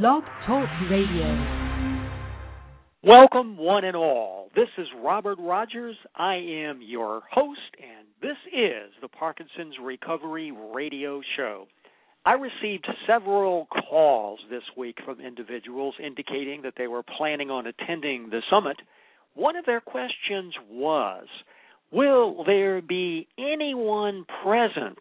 [0.00, 1.76] Blog Talk Radio.
[3.04, 4.48] Welcome, one and all.
[4.56, 5.96] This is Robert Rodgers.
[6.16, 11.66] I am your host, and this is the Parkinson's Recovery Radio Show.
[12.24, 18.30] I received several calls this week from individuals indicating that they were planning on attending
[18.30, 18.78] the summit.
[19.34, 21.26] One of their questions was
[21.90, 24.96] Will there be anyone present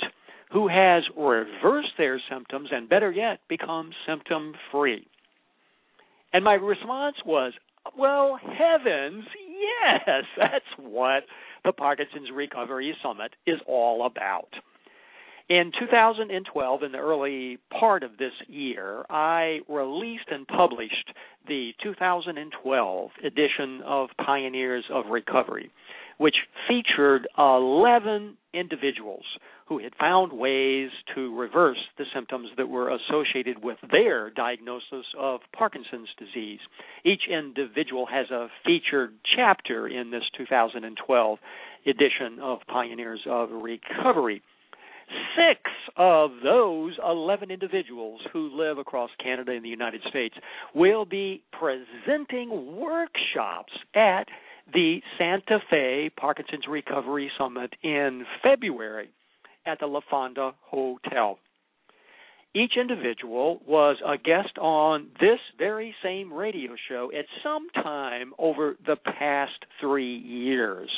[0.52, 5.07] who has reversed their symptoms and, better yet, become symptom free?
[6.34, 7.53] And my response was,
[7.98, 9.26] well, heavens,
[9.84, 11.23] yes, that's what
[11.63, 14.49] the Parkinson's Recovery Summit is all about.
[15.49, 21.12] In 2012, in the early part of this year, I released and published
[21.45, 25.70] the 2012 edition of Pioneers of Recovery,
[26.21, 26.35] which
[26.67, 29.23] featured 11 individuals
[29.67, 35.39] who had found ways to reverse the symptoms that were associated with their diagnosis of
[35.57, 36.59] Parkinson's disease.
[37.03, 41.40] Each individual has a featured chapter in this 2012
[41.87, 44.43] edition of Pioneers of Recovery.
[45.35, 45.59] Six
[45.98, 50.35] of those 11 individuals who live across Canada and the United States
[50.76, 54.27] will be presenting workshops at
[54.74, 59.10] the Santa Fe Parkinson's Recovery Summit in February
[59.66, 61.38] at the La Fonda Hotel.
[62.54, 68.75] Each individual was a guest on this very same radio show at some time over
[68.86, 70.90] the past three years.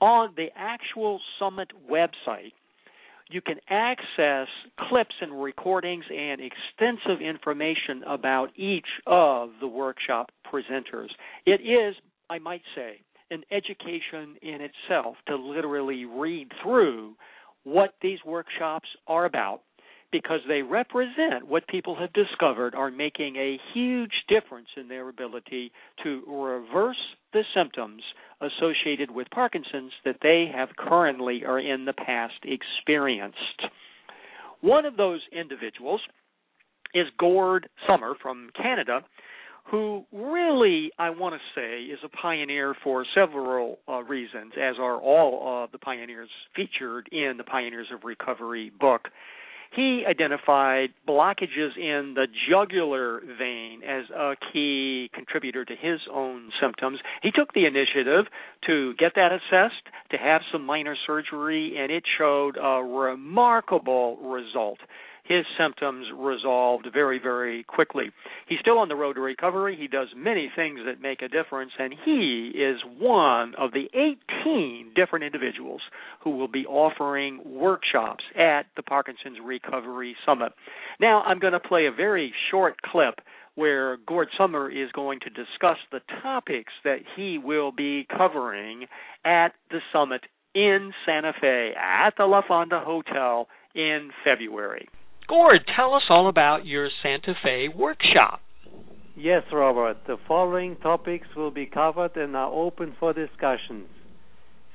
[0.00, 2.52] On the actual summit website,
[3.30, 4.48] you can access
[4.88, 11.08] clips and recordings and extensive information about each of the workshop presenters.
[11.46, 11.94] It is,
[12.30, 17.14] I might say, an education in itself to literally read through
[17.64, 19.60] what these workshops are about
[20.12, 25.72] because they represent what people have discovered are making a huge difference in their ability
[26.04, 27.00] to reverse
[27.32, 28.02] the symptoms
[28.40, 33.36] associated with Parkinson's that they have currently or in the past experienced.
[34.60, 36.00] One of those individuals
[36.94, 39.00] is Gord Summer from Canada,
[39.70, 45.00] who really, I want to say, is a pioneer for several uh, reasons, as are
[45.00, 49.08] all of the pioneers featured in the Pioneers of Recovery book.
[49.74, 57.00] He identified blockages in the jugular vein as a key contributor to his own symptoms.
[57.22, 58.26] He took the initiative
[58.66, 64.78] to get that assessed, to have some minor surgery, and it showed a remarkable result
[65.24, 68.10] his symptoms resolved very, very quickly.
[68.46, 69.76] He's still on the road to recovery.
[69.78, 73.88] He does many things that make a difference, and he is one of the
[74.44, 75.80] 18 different individuals
[76.22, 80.52] who will be offering workshops at the Parkinson's Recovery Summit.
[81.00, 83.20] Now, I'm going to play a very short clip
[83.54, 88.86] where Gord Summer is going to discuss the topics that he will be covering
[89.24, 90.22] at the summit
[90.54, 94.88] in Santa Fe at the La Fonda Hotel in February.
[95.26, 98.40] Gord, tell us all about your Santa Fe workshop.
[99.16, 99.98] Yes, Robert.
[100.06, 103.86] The following topics will be covered and are open for discussions.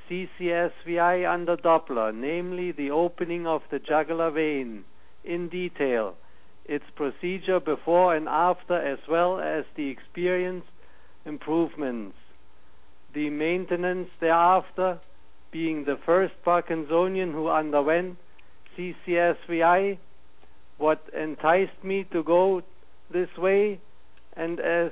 [0.09, 4.85] CCSVI under Doppler, namely the opening of the jugular vein,
[5.23, 6.15] in detail,
[6.66, 10.67] its procedure before and after, as well as the experienced
[11.25, 12.16] improvements.
[13.13, 14.99] The maintenance thereafter,
[15.51, 18.17] being the first Parkinsonian who underwent
[18.77, 19.99] CCSVI
[20.79, 22.63] what enticed me to go
[23.12, 23.79] this way.
[24.35, 24.91] And as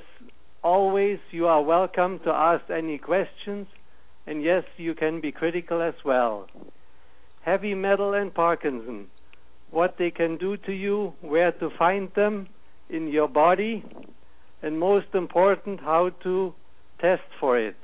[0.63, 3.67] always, you are welcome to ask any questions.
[4.27, 6.47] And yes, you can be critical as well.
[7.41, 9.07] Heavy metal and Parkinson.
[9.71, 12.47] What they can do to you, where to find them
[12.89, 13.83] in your body,
[14.61, 16.53] and most important, how to
[16.99, 17.75] test for it,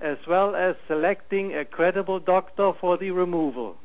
[0.00, 3.76] as well as selecting a credible doctor for the removal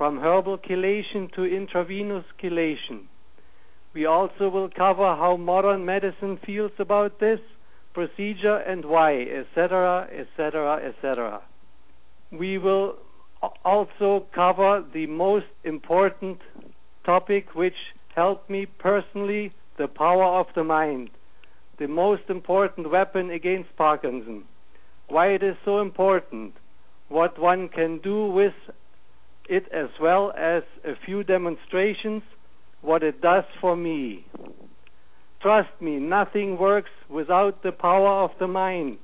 [0.00, 3.02] from herbal chelation to intravenous chelation.
[3.92, 7.38] We also will cover how modern medicine feels about this
[7.92, 11.42] procedure and why, etc., etc., etc.
[12.32, 12.94] We will
[13.62, 16.38] also cover the most important
[17.04, 17.76] topic which
[18.16, 21.10] helped me personally the power of the mind,
[21.78, 24.44] the most important weapon against Parkinson,
[25.08, 26.54] why it is so important,
[27.10, 28.54] what one can do with
[29.50, 32.22] it as well as a few demonstrations
[32.80, 34.24] what it does for me.
[35.42, 38.98] Trust me, nothing works without the power of the mind,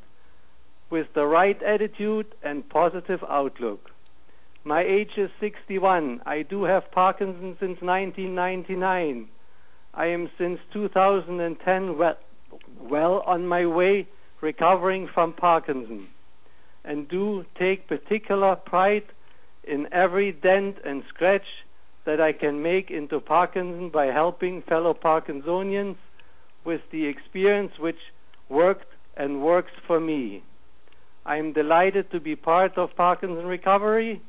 [0.89, 3.91] with the right attitude and positive outlook.
[4.65, 6.21] My age is 61.
[6.25, 9.29] I do have Parkinson's since 1999.
[9.95, 12.17] I am since 2010 well,
[12.81, 14.07] well on my way
[14.41, 16.09] recovering from Parkinson
[16.85, 19.03] and do take particular pride
[19.67, 21.47] in every dent and scratch
[22.05, 25.97] that I can make into Parkinson by helping fellow Parkinsonians
[26.65, 27.97] with the experience which
[28.49, 28.87] worked
[29.17, 30.43] and works for me.
[31.25, 34.23] I am delighted to be part of Parkinson Recovery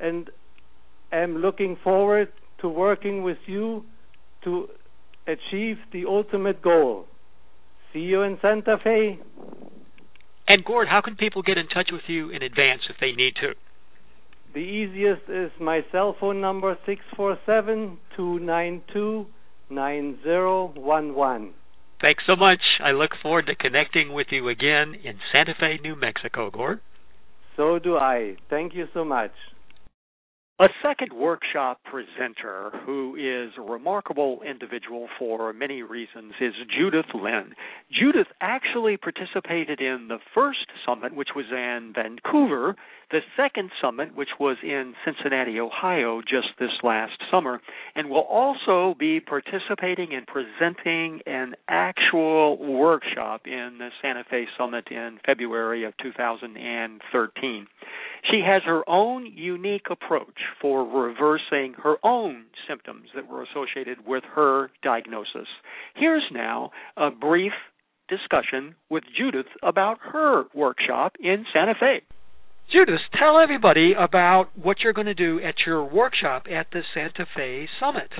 [0.00, 0.28] and
[1.12, 3.84] am looking forward to working with you
[4.44, 4.68] to
[5.26, 7.06] achieve the ultimate goal.
[7.92, 9.18] See you in Santa Fe.
[10.48, 13.34] And Gord, how can people get in touch with you in advance if they need
[13.40, 13.54] to?
[14.52, 19.26] The easiest is my cell phone number six four seven two nine two
[19.70, 21.52] nine zero one one.
[22.00, 22.60] Thanks so much.
[22.82, 26.80] I look forward to connecting with you again in Santa Fe, New Mexico, Gord.
[27.56, 28.36] So do I.
[28.48, 29.32] Thank you so much.
[30.60, 37.54] A second workshop presenter who is a remarkable individual for many reasons is Judith Lynn.
[37.90, 42.76] Judith actually participated in the first summit, which was in Vancouver,
[43.10, 47.62] the second summit, which was in Cincinnati, Ohio, just this last summer,
[47.94, 54.88] and will also be participating and presenting an actual workshop in the Santa Fe Summit
[54.90, 57.66] in February of 2013.
[58.30, 64.24] She has her own unique approach for reversing her own symptoms that were associated with
[64.34, 65.48] her diagnosis.
[65.94, 67.52] Here's now a brief
[68.08, 72.02] discussion with Judith about her workshop in Santa Fe.
[72.72, 77.26] Judith, tell everybody about what you're going to do at your workshop at the Santa
[77.36, 78.10] Fe Summit.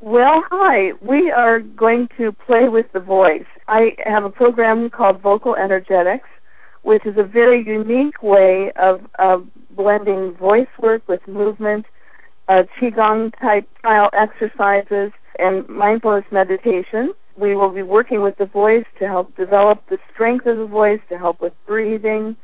[0.00, 0.92] Well, hi.
[1.02, 3.44] We are going to play with the voice.
[3.68, 6.28] I have a program called Vocal Energetics,
[6.82, 11.86] which is a very unique way of, of blending voice work with movement,
[12.48, 17.12] uh, Qigong type style exercises, and mindfulness meditation.
[17.36, 21.00] We will be working with the voice to help develop the strength of the voice,
[21.08, 22.36] to help with breathing,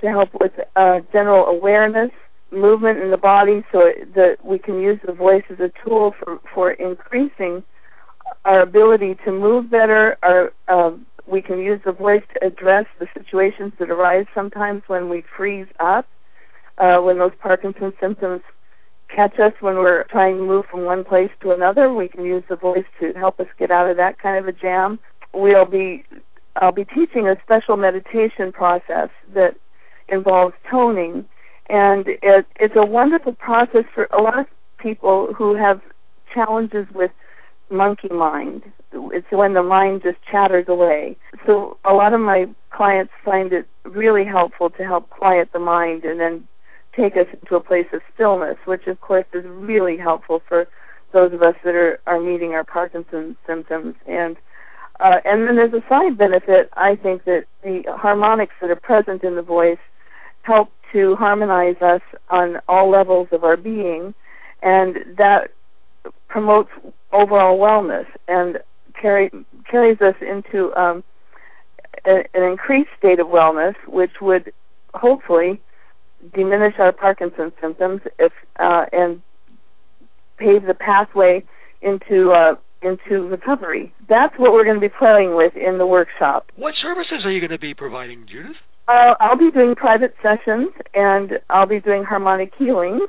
[0.00, 2.10] to help with uh, general awareness,
[2.52, 6.38] movement in the body, so that we can use the voice as a tool for
[6.52, 7.62] for increasing
[8.44, 10.16] our ability to move better.
[10.22, 10.92] Our uh,
[11.26, 15.66] we can use the voice to address the situations that arise sometimes when we freeze
[15.80, 16.06] up,
[16.78, 18.42] uh, when those Parkinson's symptoms
[19.14, 21.92] catch us when we're trying to move from one place to another.
[21.92, 24.52] We can use the voice to help us get out of that kind of a
[24.52, 24.98] jam.
[25.32, 26.04] We'll be
[26.56, 29.56] I'll be teaching a special meditation process that
[30.08, 31.24] involves toning,
[31.68, 34.46] and it, it's a wonderful process for a lot of
[34.78, 35.80] people who have
[36.32, 37.10] challenges with
[37.74, 38.62] monkey mind.
[38.92, 41.16] It's when the mind just chatters away.
[41.46, 46.04] So a lot of my clients find it really helpful to help quiet the mind
[46.04, 46.46] and then
[46.96, 50.66] take us into a place of stillness, which of course is really helpful for
[51.12, 53.94] those of us that are, are meeting our Parkinson's symptoms.
[54.06, 54.36] And
[55.00, 56.70] uh, and then there's a side benefit.
[56.74, 59.78] I think that the harmonics that are present in the voice
[60.42, 64.14] help to harmonize us on all levels of our being,
[64.62, 65.50] and that
[66.28, 66.70] promotes
[67.12, 68.58] overall wellness and
[69.00, 69.30] carry,
[69.70, 71.04] carries us into um,
[72.06, 74.52] a, an increased state of wellness, which would
[74.94, 75.60] hopefully
[76.34, 79.20] diminish our Parkinson's symptoms if uh, and
[80.38, 81.44] pave the pathway
[81.82, 83.92] into uh, into recovery.
[84.08, 86.50] That's what we're going to be playing with in the workshop.
[86.56, 88.56] What services are you going to be providing, Judith?
[88.86, 93.08] Uh, I'll be doing private sessions and I'll be doing harmonic healings.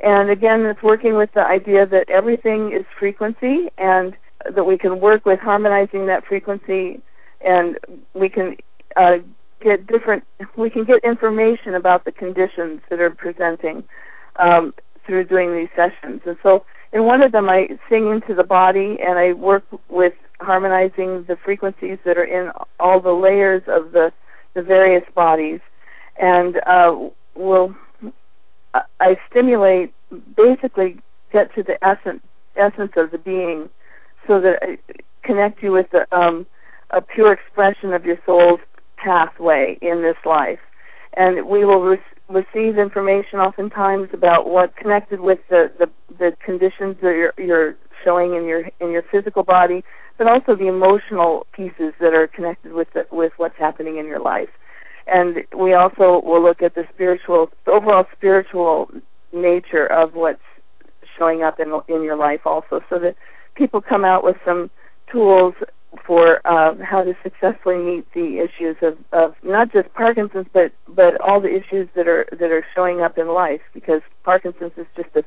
[0.00, 4.14] And again, it's working with the idea that everything is frequency and
[4.54, 7.00] that we can work with harmonizing that frequency
[7.40, 7.78] and
[8.14, 8.56] we can
[8.96, 9.18] uh,
[9.60, 10.24] get different,
[10.56, 13.84] we can get information about the conditions that are presenting
[14.38, 14.74] um,
[15.06, 16.20] through doing these sessions.
[16.26, 20.14] And so in one of them, I sing into the body and I work with
[20.40, 24.12] harmonizing the frequencies that are in all the layers of the
[24.54, 25.60] the various bodies,
[26.18, 26.96] and uh,
[27.34, 27.76] will
[29.00, 29.92] I stimulate
[30.36, 30.98] basically
[31.32, 32.22] get to the essence
[32.56, 33.68] essence of the being,
[34.26, 34.78] so that I
[35.22, 36.46] connect you with the, um,
[36.90, 38.60] a pure expression of your soul's
[38.96, 40.60] pathway in this life,
[41.16, 45.86] and we will re- receive information oftentimes about what connected with the, the
[46.18, 49.84] the conditions that you're, you're showing in your in your physical body,
[50.18, 54.20] but also the emotional pieces that are connected with the, with what's happening in your
[54.20, 54.48] life.
[55.06, 58.90] And we also will look at the spiritual, the overall spiritual
[59.32, 60.40] nature of what's
[61.16, 63.14] showing up in in your life, also, so that
[63.54, 64.70] people come out with some
[65.10, 65.54] tools
[66.06, 71.20] for uh, how to successfully meet the issues of, of not just Parkinson's, but but
[71.20, 73.60] all the issues that are that are showing up in life.
[73.72, 75.22] Because Parkinson's is just a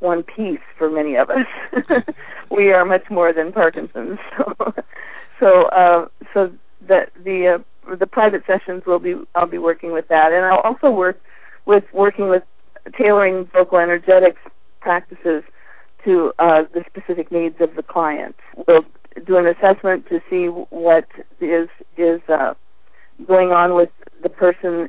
[0.00, 1.46] one piece for many of us.
[2.50, 4.18] we are much more than Parkinson's.
[5.40, 6.52] So, so, uh, so
[6.86, 7.58] the the uh,
[7.98, 11.20] the private sessions will be I'll be working with that, and I'll also work
[11.66, 12.42] with working with
[12.98, 14.40] tailoring vocal energetics
[14.80, 15.42] practices
[16.04, 18.36] to uh, the specific needs of the client.
[18.68, 18.84] We'll
[19.26, 21.06] do an assessment to see what
[21.40, 22.54] is is uh,
[23.26, 23.90] going on with
[24.22, 24.88] the person,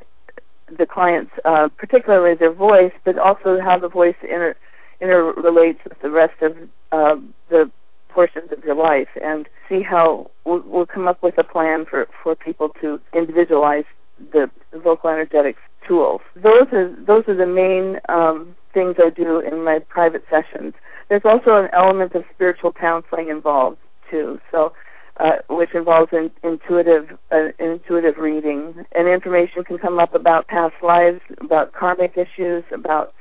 [0.77, 4.55] the client's, uh, particularly their voice, but also how the voice inter
[5.01, 6.53] interrelates with the rest of
[6.91, 7.15] uh,
[7.49, 7.69] the
[8.15, 12.07] portions of your life, and see how we'll, we'll come up with a plan for
[12.23, 13.87] for people to individualize
[14.31, 16.21] the vocal energetics tools.
[16.35, 20.73] Those are those are the main um, things I do in my private sessions.
[21.09, 23.77] There's also an element of spiritual counseling involved
[24.09, 24.39] too.
[24.51, 24.73] So,
[25.17, 30.75] uh, which involves in, intuitive uh, intuitive reading, and information can come up about past
[30.83, 33.13] lives, about karmic issues, about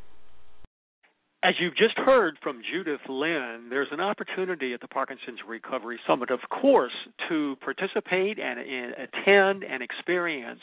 [1.45, 6.31] As you've just heard from Judith Lynn, there's an opportunity at the Parkinson's Recovery Summit,
[6.31, 6.93] of course,
[7.29, 10.61] to participate and, and attend and experience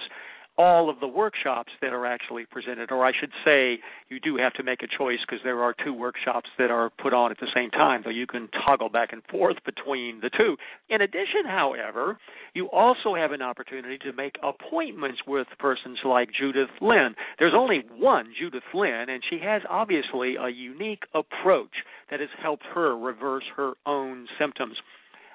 [0.60, 4.52] all of the workshops that are actually presented, or I should say, you do have
[4.56, 7.48] to make a choice because there are two workshops that are put on at the
[7.56, 10.58] same time, though you can toggle back and forth between the two.
[10.90, 12.18] In addition, however,
[12.54, 17.16] you also have an opportunity to make appointments with persons like Judith Lynn.
[17.40, 21.72] There's only one Judith Lynn, and she has obviously a unique approach
[22.12, 24.76] that has helped her reverse her own symptoms.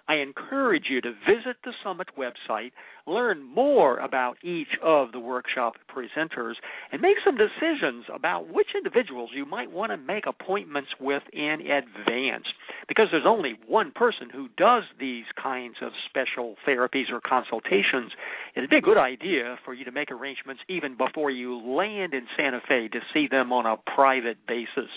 [0.07, 2.73] I encourage you to visit the Summit website,
[3.07, 6.55] learn more about each of the workshop presenters,
[6.93, 11.61] and make some decisions about which individuals you might want to make appointments with in
[11.63, 12.45] advance.
[12.87, 18.13] Because there's only one person who does these kinds of special therapies or consultations,
[18.55, 22.27] it'd be a good idea for you to make arrangements even before you land in
[22.37, 24.91] Santa Fe to see them on a private basis.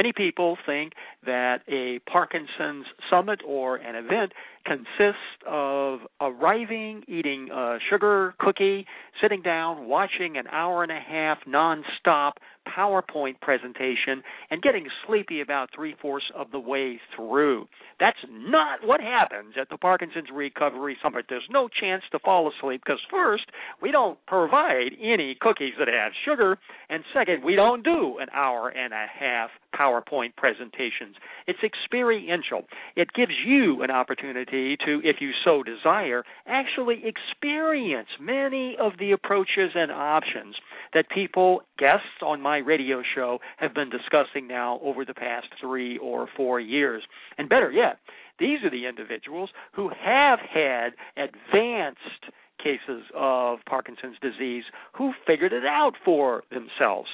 [0.00, 0.94] Many people think
[1.26, 4.32] that a Parkinson's summit or an event
[4.64, 8.86] consists of arriving, eating a sugar cookie,
[9.20, 12.32] sitting down, watching an hour and a half nonstop
[12.68, 17.66] PowerPoint presentation, and getting sleepy about three fourths of the way through.
[17.98, 21.24] That's not what happens at the Parkinson's Recovery Summit.
[21.28, 23.44] There's no chance to fall asleep because, first,
[23.82, 28.68] we don't provide any cookies that have sugar, and second, we don't do an hour
[28.68, 31.16] and a half PowerPoint presentations.
[31.46, 32.64] It's experiential.
[32.94, 39.12] It gives you an opportunity to, if you so desire, actually experience many of the
[39.12, 40.56] approaches and options
[40.94, 45.98] that people, guests on my radio show, have been discussing now over the past three
[45.98, 47.02] or four years.
[47.38, 47.98] And better yet,
[48.38, 54.64] these are the individuals who have had advanced cases of Parkinson's disease
[54.96, 57.08] who figured it out for themselves.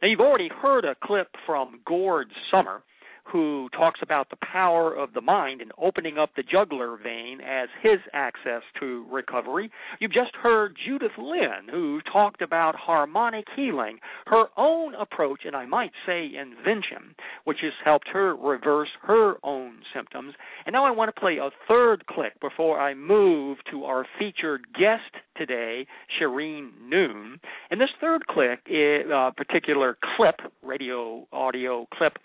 [0.00, 2.82] Now, you've already heard a clip from Gord Summer,
[3.30, 7.68] who talks about the power of the mind and opening up the jugular vein as
[7.82, 9.70] his access to recovery.
[10.00, 15.66] You've just heard Judith Lynn, who talked about harmonic healing, her own approach, and I
[15.66, 20.34] might say invention, which has helped her reverse her own symptoms.
[20.66, 24.66] And now I want to play a third clip before I move to our featured
[24.72, 25.86] guest today,
[26.20, 27.40] Shereen Noon.
[27.70, 32.18] And this third clip, uh, particular clip, radio audio clip,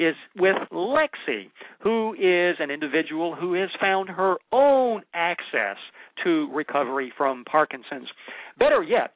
[0.00, 1.50] is with Lexi,
[1.82, 5.76] who is an individual who has found her own access
[6.24, 8.08] to recovery from Parkinson's.
[8.58, 9.12] Better yet,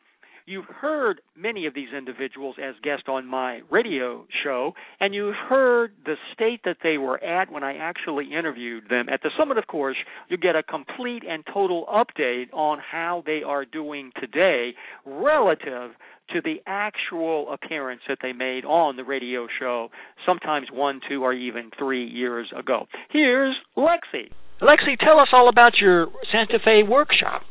[0.46, 5.92] You've heard many of these individuals as guests on my radio show, and you've heard
[6.04, 9.06] the state that they were at when I actually interviewed them.
[9.08, 9.96] At the summit, of course,
[10.28, 14.74] you get a complete and total update on how they are doing today
[15.06, 15.92] relative
[16.32, 19.88] to the actual appearance that they made on the radio show,
[20.26, 22.86] sometimes one, two, or even three years ago.
[23.10, 24.30] Here's Lexi.
[24.60, 27.42] Lexi, tell us all about your Santa Fe workshop.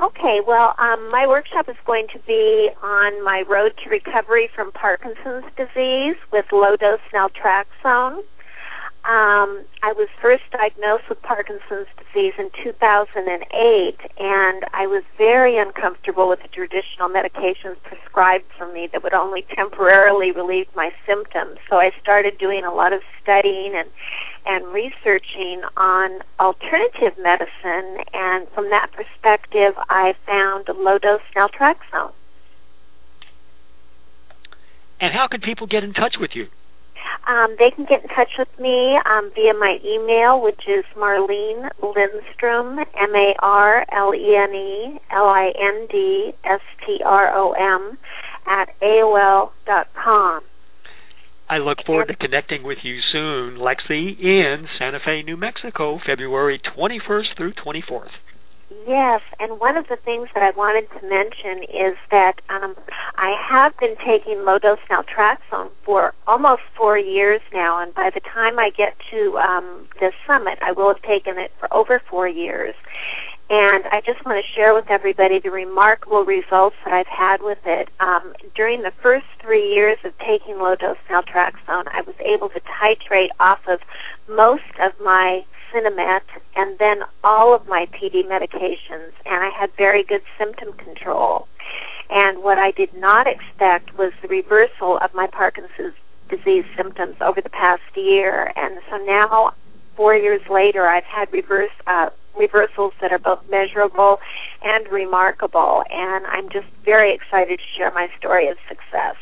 [0.00, 4.70] Okay, well, um, my workshop is going to be on my road to recovery from
[4.70, 8.20] Parkinson's disease with low dose naltrexone.
[9.04, 16.28] Um, I was first diagnosed with Parkinson's disease in 2008, and I was very uncomfortable
[16.28, 21.58] with the traditional medications prescribed for me that would only temporarily relieve my symptoms.
[21.70, 23.88] So I started doing a lot of studying and
[24.44, 32.12] and researching on alternative medicine, and from that perspective, I found low dose naltrexone.
[35.00, 36.48] And how can people get in touch with you?
[37.26, 41.68] Um, they can get in touch with me um, via my email, which is Marlene
[41.82, 47.36] Lindstrom, M A R L E N E L I N D S T R
[47.36, 47.98] O M,
[48.46, 50.42] at AOL dot com.
[51.50, 56.60] I look forward to connecting with you soon, Lexi, in Santa Fe, New Mexico, February
[56.76, 58.10] 21st through 24th.
[58.86, 62.76] Yes, and one of the things that I wanted to mention is that um,
[63.16, 68.20] I have been taking low dose naltrexone for almost four years now, and by the
[68.20, 72.28] time I get to um, the summit, I will have taken it for over four
[72.28, 72.74] years.
[73.50, 77.58] And I just want to share with everybody the remarkable results that I've had with
[77.64, 77.88] it.
[77.98, 82.60] Um, during the first three years of taking low dose naltrexone, I was able to
[82.60, 83.80] titrate off of
[84.28, 86.22] most of my Sinemet
[86.56, 91.46] and then all of my PD medications, and I had very good symptom control.
[92.10, 95.94] And what I did not expect was the reversal of my Parkinson's
[96.28, 98.52] disease symptoms over the past year.
[98.56, 99.52] And so now,
[99.96, 104.18] four years later, I've had reverse uh, reversals that are both measurable
[104.62, 105.82] and remarkable.
[105.90, 109.16] And I'm just very excited to share my story of success.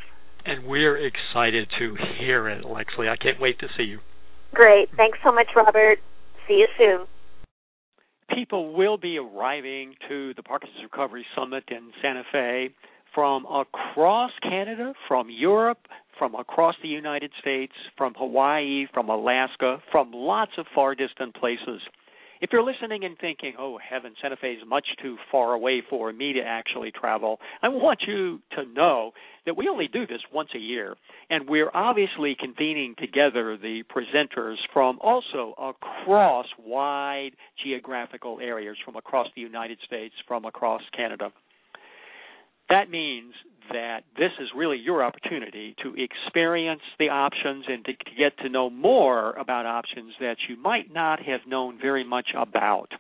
[0.45, 3.09] And we're excited to hear it, Lexi.
[3.11, 3.99] I can't wait to see you.
[4.55, 4.89] Great.
[4.97, 5.99] Thanks so much, Robert.
[6.49, 7.07] See you soon.
[8.35, 12.71] People will be arriving to the Parkinson's Recovery Summit in Santa Fe
[13.15, 20.13] from across Canada, from Europe, from across the United States, from Hawaii, from Alaska, from
[20.13, 21.81] lots of far distant places.
[22.41, 26.13] If you're listening and thinking, oh, heaven, Santa Fe is much too far away for
[26.13, 29.13] me to actually travel, I want you to know
[29.47, 30.97] that we only do this once a year.
[31.31, 37.31] And we're obviously convening together the presenters from also across wide
[37.65, 41.33] geographical areas, from across the United States, from across Canada.
[42.69, 43.33] That means
[43.73, 48.71] that this is really your opportunity to experience the options and to, get to know
[48.71, 52.91] more about options that you might not have known very much about.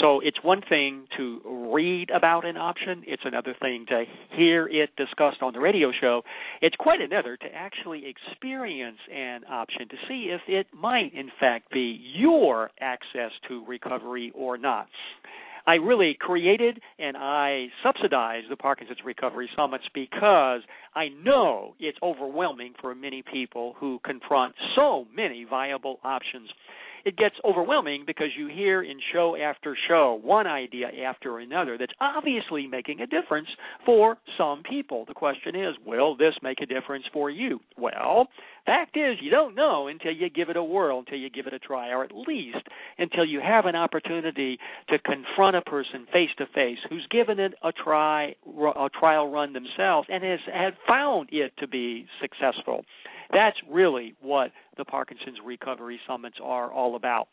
[0.00, 1.40] So it's one thing to
[1.72, 6.22] read about an option, it's another thing to hear it discussed on the radio show.
[6.60, 11.70] It's quite another to actually experience an option to see if it might, in fact,
[11.70, 14.88] be your access to recovery or not.
[15.66, 20.60] I really created and I subsidize the Parkinson's Recovery Summits because
[20.94, 26.50] I know it's overwhelming for many people who confront so many viable options
[27.04, 31.92] it gets overwhelming because you hear in show after show one idea after another that's
[32.00, 33.48] obviously making a difference
[33.84, 35.04] for some people.
[35.06, 37.60] The question is, will this make a difference for you?
[37.78, 38.28] Well,
[38.64, 41.52] fact is, you don't know until you give it a whirl, until you give it
[41.52, 42.66] a try, or at least
[42.98, 47.54] until you have an opportunity to confront a person face to face who's given it
[47.62, 52.84] a try, a trial run themselves, and has had found it to be successful.
[53.34, 57.28] That's really what the Parkinson's Recovery Summits are all about.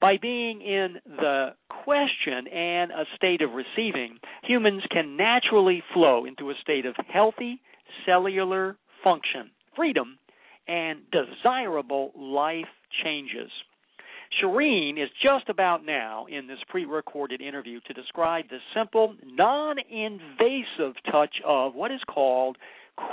[0.00, 6.50] By being in the question and a state of receiving, humans can naturally flow into
[6.50, 7.60] a state of healthy
[8.04, 10.18] cellular function, freedom,
[10.68, 12.66] and desirable life
[13.04, 13.50] changes.
[14.42, 19.76] Shereen is just about now in this pre recorded interview to describe the simple, non
[19.90, 22.56] invasive touch of what is called,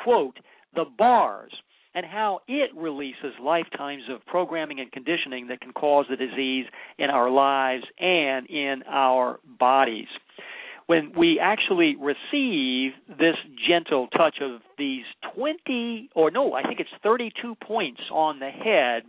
[0.03, 0.37] quote,
[0.73, 1.51] the bars,
[1.93, 6.65] and how it releases lifetimes of programming and conditioning that can cause the disease
[6.97, 10.07] in our lives and in our bodies
[10.91, 16.89] when we actually receive this gentle touch of these 20 or no, I think it's
[17.01, 19.03] 32 points on the head,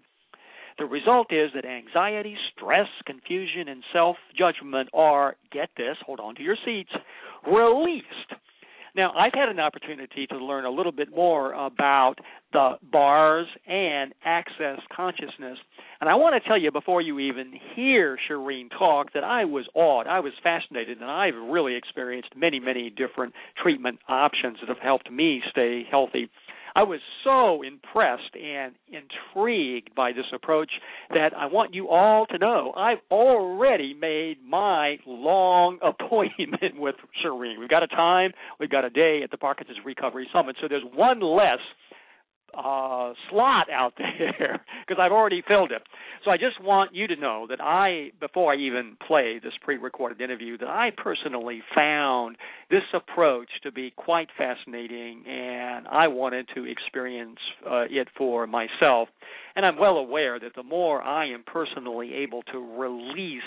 [0.79, 6.37] the result is that anxiety, stress, confusion, and self judgment are, get this, hold on
[6.37, 6.93] to your seats,
[7.51, 8.07] released
[8.95, 12.17] now, I've had an opportunity to learn a little bit more about
[12.53, 15.57] the bars and access consciousness.
[16.01, 19.65] And I want to tell you before you even hear Shereen talk that I was
[19.75, 20.07] awed.
[20.07, 25.11] I was fascinated, and I've really experienced many, many different treatment options that have helped
[25.11, 26.29] me stay healthy
[26.75, 30.71] I was so impressed and intrigued by this approach
[31.11, 37.59] that I want you all to know I've already made my long appointment with Shereen.
[37.59, 40.85] We've got a time, we've got a day at the Parkinson's Recovery Summit, so there's
[40.95, 41.61] one less
[42.57, 45.83] uh, slot out there because I've already filled it.
[46.25, 50.21] So I just want you to know that I, before I even play this pre-recorded
[50.21, 52.37] interview, that I personally found
[52.71, 57.39] this approach to be quite fascinating, and I wanted to experience
[57.69, 59.09] uh, it for myself.
[59.55, 63.43] And I'm well aware that the more I am personally able to release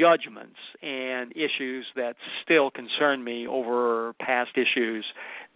[0.00, 5.04] judgments and issues that still concern me over past issues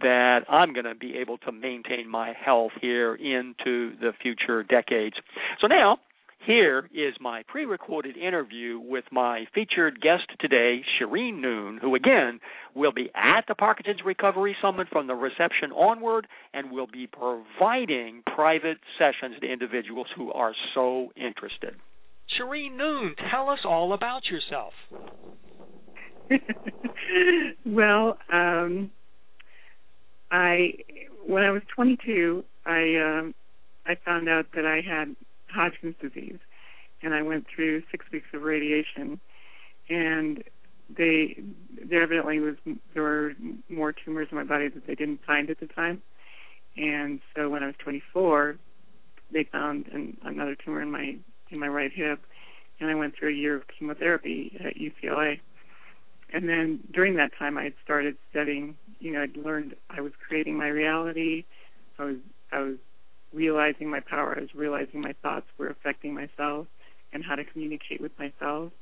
[0.01, 5.17] that I'm going to be able to maintain my health here into the future decades.
[5.61, 5.99] So now,
[6.45, 12.41] here is my pre recorded interview with my featured guest today, Shereen Noon, who again
[12.75, 18.25] will be at the Parkinson's Recovery Summit from the reception onward and will be providing
[18.35, 21.77] private sessions to individuals who are so interested.
[22.39, 24.73] Shereen Noon, tell us all about yourself.
[27.67, 28.91] well, um,
[30.31, 30.75] I
[31.27, 33.35] when I was 22, I um,
[33.87, 35.15] I found out that I had
[35.53, 36.39] Hodgkin's disease,
[37.03, 39.21] and I went through six weeks of radiation,
[39.89, 40.43] and
[40.97, 41.37] they
[41.89, 42.57] there evidently was
[42.95, 43.33] there were
[43.69, 46.01] more tumors in my body that they didn't find at the time,
[46.77, 48.57] and so when I was 24,
[49.33, 51.17] they found an, another tumor in my
[51.53, 52.21] in my right hip,
[52.81, 55.41] and I went through a year of chemotherapy at UCLA.
[56.33, 58.77] And then during that time, I had started studying.
[59.01, 61.45] You know, I'd learned I was creating my reality.
[61.99, 62.17] I was
[62.51, 62.77] I was
[63.33, 64.35] realizing my power.
[64.37, 66.67] I was realizing my thoughts were affecting myself
[67.13, 68.73] and how to communicate with myself.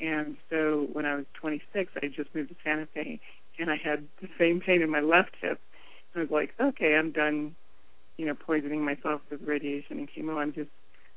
[0.00, 3.20] And so when I was 26, I just moved to Santa Fe,
[3.58, 5.60] and I had the same pain in my left hip.
[6.12, 7.54] And I was like, okay, I'm done,
[8.16, 10.36] you know, poisoning myself with radiation and chemo.
[10.36, 10.70] I'm just,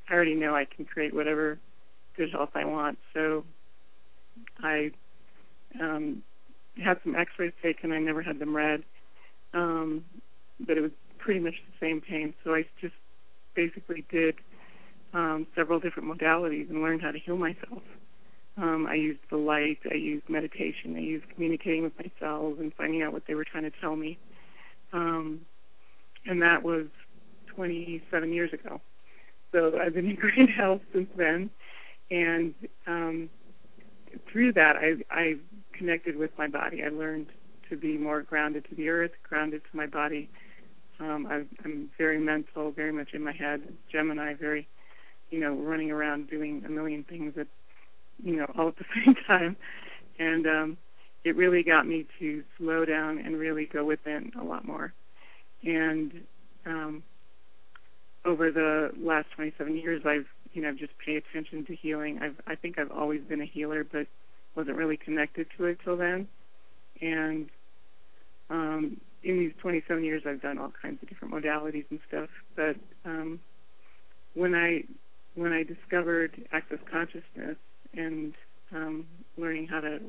[0.10, 1.60] I already know I can create whatever
[2.32, 2.98] health I want.
[3.14, 3.44] So
[4.60, 4.92] I
[5.80, 6.24] um,
[6.84, 7.92] had some X-rays taken.
[7.92, 8.84] I never had them read,
[9.54, 10.04] um,
[10.60, 12.34] but it was pretty much the same pain.
[12.44, 12.96] So I just
[13.56, 14.36] basically did
[15.14, 17.84] um, several different modalities and learned how to heal myself.
[18.58, 19.80] Um, I used the light.
[19.90, 20.96] I used meditation.
[20.96, 23.96] I used communicating with my cells and finding out what they were trying to tell
[23.96, 24.18] me.
[24.94, 25.42] Um,
[26.26, 26.88] and that was
[27.56, 28.82] 27 years ago.
[29.52, 31.50] So I've been in great health since then
[32.10, 32.54] and
[32.86, 33.30] um,
[34.32, 35.36] through that, I, I
[35.74, 36.84] connected with my body.
[36.84, 37.28] I learned
[37.70, 40.30] to be more grounded to the earth, grounded to my body.
[41.00, 43.62] Um, I, I'm very mental, very much in my head.
[43.92, 44.68] Gemini, very
[45.30, 47.48] you know, running around doing a million things at,
[48.24, 49.58] you know, all at the same time.
[50.20, 50.78] And um,
[51.26, 54.94] it really got me to slow down and really go within a lot more.
[55.64, 56.22] And
[56.66, 57.04] um,
[58.28, 62.20] over the last 27 years, I've, you know, just paid attention to healing.
[62.22, 64.06] I've, I think I've always been a healer, but
[64.56, 66.28] wasn't really connected to it till then.
[67.02, 67.48] And
[68.50, 72.30] um, in these 27 years, I've done all kinds of different modalities and stuff.
[72.56, 73.40] But um,
[74.34, 74.84] when I
[75.36, 77.58] when I discovered access consciousness
[77.94, 78.34] and
[78.74, 79.06] um,
[79.38, 80.00] learning how to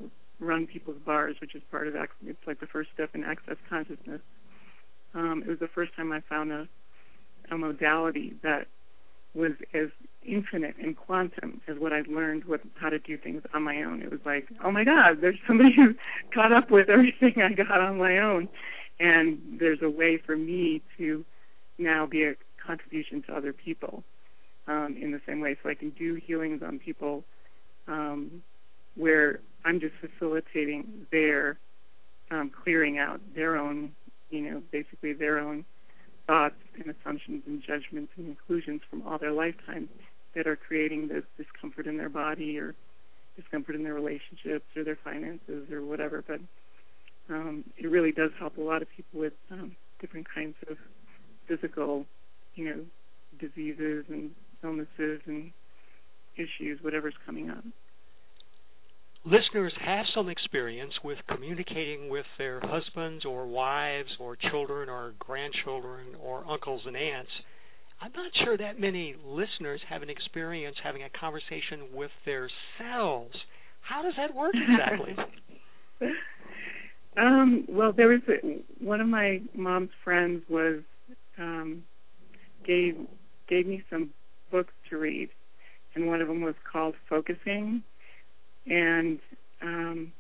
[0.40, 3.57] run people's bars, which is part of access, it's like the first step in access
[3.68, 4.22] consciousness.
[5.14, 6.68] Um, it was the first time I found a,
[7.50, 8.66] a modality that
[9.34, 9.88] was as
[10.26, 14.02] infinite and quantum as what I'd learned with how to do things on my own.
[14.02, 15.94] It was like, oh my God, there's somebody who
[16.34, 18.48] caught up with everything I got on my own,
[19.00, 21.24] and there's a way for me to
[21.78, 22.34] now be a
[22.64, 24.02] contribution to other people
[24.66, 25.56] um, in the same way.
[25.62, 27.24] So I can do healings on people
[27.87, 28.42] um,
[28.96, 31.58] where I'm just facilitating their
[32.30, 33.92] um, clearing out their own,
[34.30, 35.64] you know, basically their own
[36.28, 39.88] thoughts and assumptions and judgments and conclusions from all their lifetime
[40.36, 42.74] that are creating this discomfort in their body or
[43.34, 46.22] discomfort in their relationships or their finances or whatever.
[46.26, 46.40] But
[47.30, 50.76] um, it really does help a lot of people with um, different kinds of
[51.48, 52.04] physical,
[52.54, 52.84] you know,
[53.40, 54.30] diseases and
[54.62, 55.50] illnesses and
[56.36, 57.64] issues, whatever's coming up
[59.30, 66.14] listeners have some experience with communicating with their husbands or wives or children or grandchildren
[66.22, 67.30] or uncles and aunts,
[68.00, 73.34] I'm not sure that many listeners have an experience having a conversation with their selves.
[73.82, 75.14] How does that work exactly?
[77.16, 80.80] um, well, there was a, one of my mom's friends was
[81.38, 81.82] um,
[82.64, 82.96] gave
[83.48, 84.10] gave me some
[84.50, 85.28] books to read,
[85.94, 87.82] and one of them was called Focusing
[88.68, 89.18] and
[89.62, 90.12] um,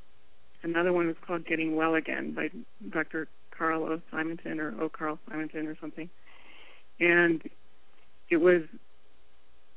[0.62, 2.48] another one was called Getting Well Again by
[2.90, 3.28] Dr.
[3.56, 4.00] Carl O.
[4.10, 4.88] Simonton or O.
[4.88, 6.08] Carl Simonton or something.
[7.00, 7.42] And
[8.30, 8.62] it was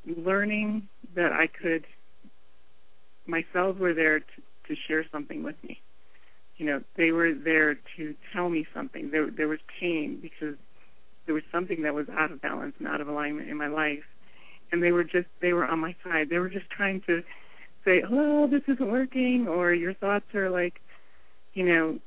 [0.06, 1.86] learning that I could,
[3.28, 4.26] my cells were there to,
[4.68, 5.80] to share something with me.
[6.58, 9.10] You know, they were there to tell me something.
[9.12, 10.56] There, there was pain because
[11.26, 14.04] there was something that was out of balance and out of alignment in my life.
[14.72, 16.30] And they were just, they were on my side.
[16.30, 17.24] They were just trying to
[17.86, 20.82] say, "Hello, this isn't working," or your thoughts are like,
[21.54, 22.00] you know,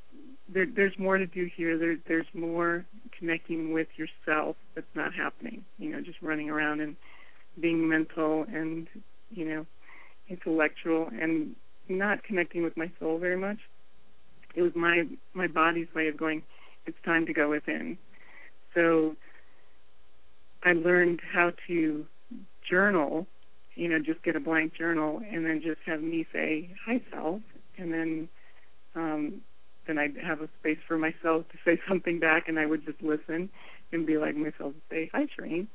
[0.48, 1.78] there, there's more to do here.
[1.78, 2.84] There, there's more
[3.18, 5.64] connecting with yourself that's not happening.
[5.78, 6.96] You know, just running around and
[7.60, 8.88] being mental and
[9.30, 9.66] you know
[10.28, 11.54] intellectual and
[11.88, 13.58] not connecting with my soul very much.
[14.54, 16.42] It was my my body's way of going.
[16.86, 17.96] It's time to go within.
[18.74, 19.16] So
[20.62, 22.06] I learned how to
[22.68, 23.26] journal
[23.74, 27.40] you know, just get a blank journal and then just have me say, hi, self,
[27.78, 28.28] and then
[28.94, 29.40] um,
[29.86, 33.02] then I'd have a space for myself to say something back, and I would just
[33.02, 33.50] listen
[33.92, 35.66] and be like myself, say, hi, Shereen,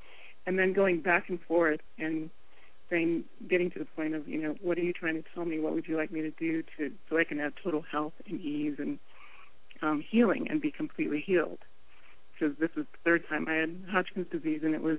[0.46, 2.30] and then going back and forth and
[2.90, 5.60] saying, getting to the point of, you know, what are you trying to tell me?
[5.60, 8.42] What would you like me to do to so I can have total health and
[8.42, 8.98] ease and
[9.82, 11.60] um, healing and be completely healed?
[12.34, 14.98] Because this was the third time I had Hodgkin's disease, and it was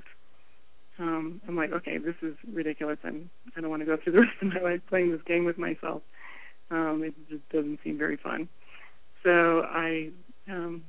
[0.98, 2.98] um, I'm like, okay, this is ridiculous.
[3.04, 5.44] I'm I don't want to go through the rest of my life playing this game
[5.44, 6.02] with myself.
[6.70, 8.48] Um, it just doesn't seem very fun.
[9.24, 10.10] So I
[10.48, 10.84] um,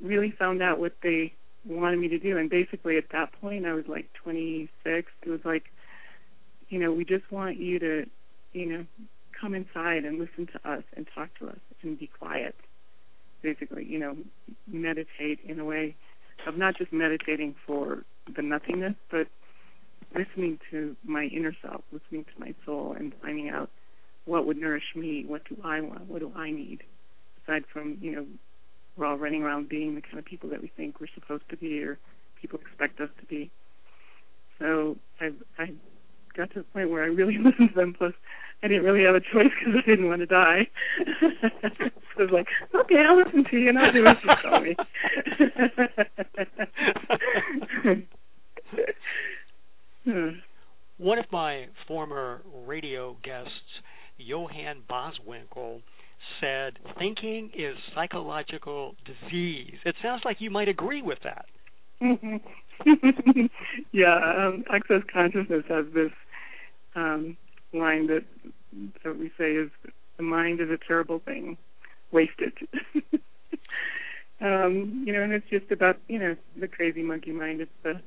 [0.00, 1.32] really found out what they
[1.64, 4.68] wanted me to do, and basically at that point I was like 26.
[5.22, 5.64] It was like,
[6.68, 8.06] you know, we just want you to,
[8.52, 8.86] you know,
[9.38, 12.54] come inside and listen to us and talk to us and be quiet.
[13.42, 14.16] Basically, you know,
[14.66, 15.96] meditate in a way
[16.46, 19.26] of not just meditating for the nothingness, but
[20.14, 23.70] listening to my inner self, listening to my soul, and finding out
[24.24, 26.82] what would nourish me, what do I want, what do I need,
[27.42, 28.26] aside from you know
[28.96, 31.56] we're all running around being the kind of people that we think we're supposed to
[31.56, 31.98] be or
[32.40, 33.50] people expect us to be.
[34.58, 35.72] So I I
[36.36, 37.94] got to the point where I really listened to them.
[37.96, 38.12] Plus,
[38.62, 40.68] I didn't really have a choice because I didn't want to die.
[41.20, 41.28] so
[42.18, 44.76] I was like, okay, I'll listen to you and I'll do what you tell me.
[50.98, 53.50] One of my former radio guests,
[54.16, 55.82] Johann Boswinkel,
[56.40, 59.74] said thinking is psychological disease.
[59.84, 61.46] It sounds like you might agree with that.
[63.92, 66.10] yeah, um, access consciousness has this
[66.94, 67.36] um,
[67.72, 68.24] line that
[69.04, 69.70] that we say is
[70.16, 71.56] the mind is a terrible thing,
[72.12, 72.54] waste it.
[74.40, 77.60] um, you know, and it's just about you know the crazy monkey mind.
[77.60, 78.00] It's the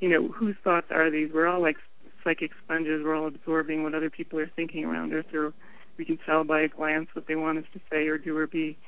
[0.00, 1.30] you know, whose thoughts are these?
[1.32, 1.76] We're all like
[2.24, 3.02] psychic sponges.
[3.04, 5.52] We're all absorbing what other people are thinking around us, or
[5.96, 8.46] we can tell by a glance what they want us to say or do or
[8.46, 8.78] be.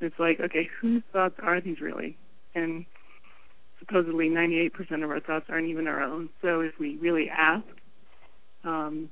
[0.00, 2.16] It's like, okay, whose thoughts are these really?
[2.54, 2.86] And
[3.78, 6.30] supposedly 98% of our thoughts aren't even our own.
[6.42, 7.64] So if we really ask
[8.64, 9.08] um,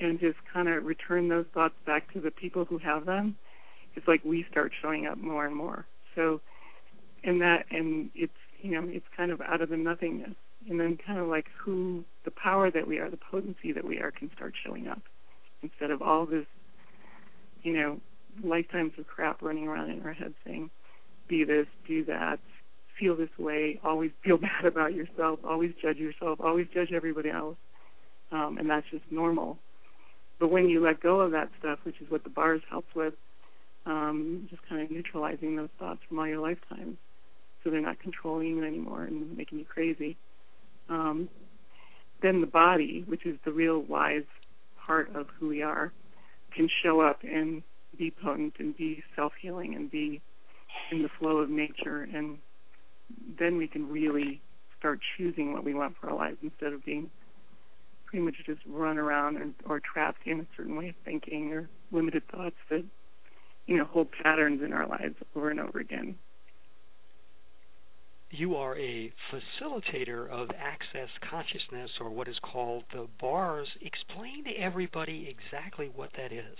[0.00, 3.36] and just kind of return those thoughts back to the people who have them,
[3.94, 5.86] it's like we start showing up more and more.
[6.14, 6.40] So,
[7.22, 10.34] and that, and it's you know, it's kind of out of the nothingness,
[10.68, 13.98] and then kind of like who the power that we are, the potency that we
[13.98, 15.02] are, can start showing up
[15.62, 16.46] instead of all this,
[17.62, 18.00] you know,
[18.42, 20.70] lifetimes of crap running around in our head saying,
[21.28, 22.40] "Be this, do that."
[22.98, 27.56] Feel this way, always feel bad about yourself, always judge yourself, always judge everybody else,
[28.34, 29.56] um, and that's just normal.
[30.40, 33.14] But when you let go of that stuff, which is what the bars helps with,
[33.86, 36.96] um, just kind of neutralizing those thoughts from all your lifetimes,
[37.62, 40.16] so they're not controlling you anymore and making you crazy.
[40.88, 41.28] Um,
[42.22, 44.24] then the body, which is the real wise
[44.84, 45.92] part of who we are,
[46.54, 47.62] can show up and
[47.96, 50.20] be potent and be self healing and be
[50.90, 52.38] in the flow of nature and
[53.38, 54.40] then we can really
[54.78, 57.08] start choosing what we want for our lives instead of being
[58.14, 61.68] pretty much just run around or, or trapped in a certain way of thinking or
[61.90, 62.84] limited thoughts that
[63.66, 66.14] you know hold patterns in our lives over and over again.
[68.30, 73.66] You are a facilitator of access consciousness, or what is called the bars.
[73.80, 76.56] Explain to everybody exactly what that is.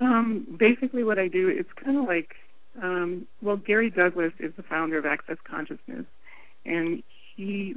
[0.00, 2.34] Um, basically, what I do, it's kind of like,
[2.80, 6.06] um, well, Gary Douglas is the founder of Access Consciousness,
[6.64, 7.02] and
[7.36, 7.74] he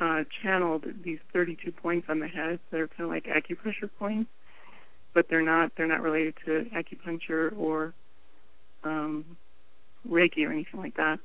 [0.00, 4.30] uh, channeled these 32 points on the head that are kind of like acupressure points,
[5.14, 7.94] but they're not they're not related to acupuncture or
[8.84, 9.24] um,
[10.08, 11.18] Reiki or anything like that.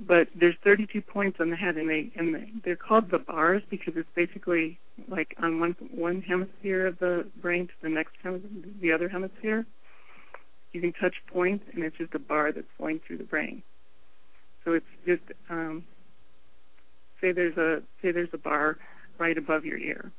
[0.00, 3.62] But there's 32 points on the head, and they and they, they're called the bars
[3.68, 8.12] because it's basically like on one one hemisphere of the brain to the next
[8.80, 9.66] the other hemisphere.
[10.72, 13.62] You can touch points, and it's just a bar that's flowing through the brain.
[14.64, 15.84] So it's just um,
[17.20, 18.78] say there's a say there's a bar
[19.18, 20.12] right above your ear.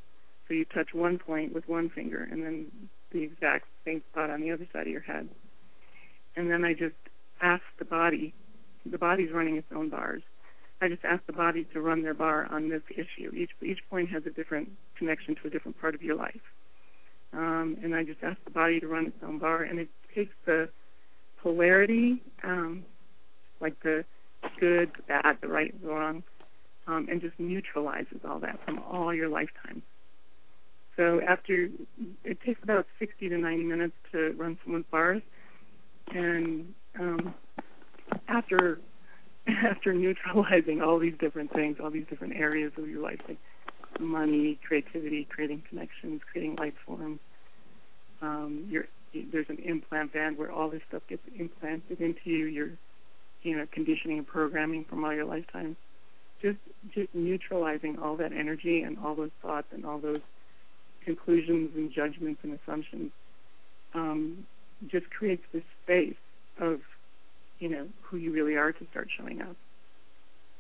[0.48, 2.68] So you touch one point with one finger and then
[3.12, 5.30] the exact same spot on the other side of your head.
[6.36, 6.96] And then I just
[7.42, 8.34] ask the body
[8.86, 10.24] the body's running its own bars.
[10.82, 13.32] I just ask the body to run their bar on this issue.
[13.36, 16.42] Each each point has a different connection to a different part of your life.
[17.34, 20.34] Um, and I just ask the body to run its own bar and it takes
[20.46, 20.70] the
[21.42, 22.84] polarity, um,
[23.62, 24.04] like the
[24.60, 26.24] good, the bad, the right, the wrong,
[26.88, 29.82] um, and just neutralizes all that from all your lifetime.
[30.98, 31.70] So after
[32.24, 35.22] it takes about 60 to 90 minutes to run someone's bars,
[36.14, 37.34] and um,
[38.28, 38.80] after
[39.48, 43.40] after neutralizing all these different things, all these different areas of your life, like
[44.00, 47.20] money, creativity, creating connections, creating life forms,
[48.22, 48.86] um, your
[49.32, 52.46] there's an implant band where all this stuff gets implanted into you.
[52.46, 52.70] Your
[53.44, 55.78] you know conditioning and programming from all your lifetimes
[56.42, 56.58] just
[56.94, 60.22] just neutralizing all that energy and all those thoughts and all those
[61.06, 63.12] conclusions and judgments and assumptions
[63.94, 64.46] um,
[64.90, 66.16] just creates this space
[66.60, 66.80] of
[67.60, 69.56] you know who you really are to start showing up.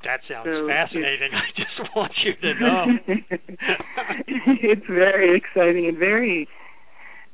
[0.03, 1.29] That sounds so fascinating.
[1.33, 2.85] I just want you to know.
[4.27, 6.47] it's very exciting and very,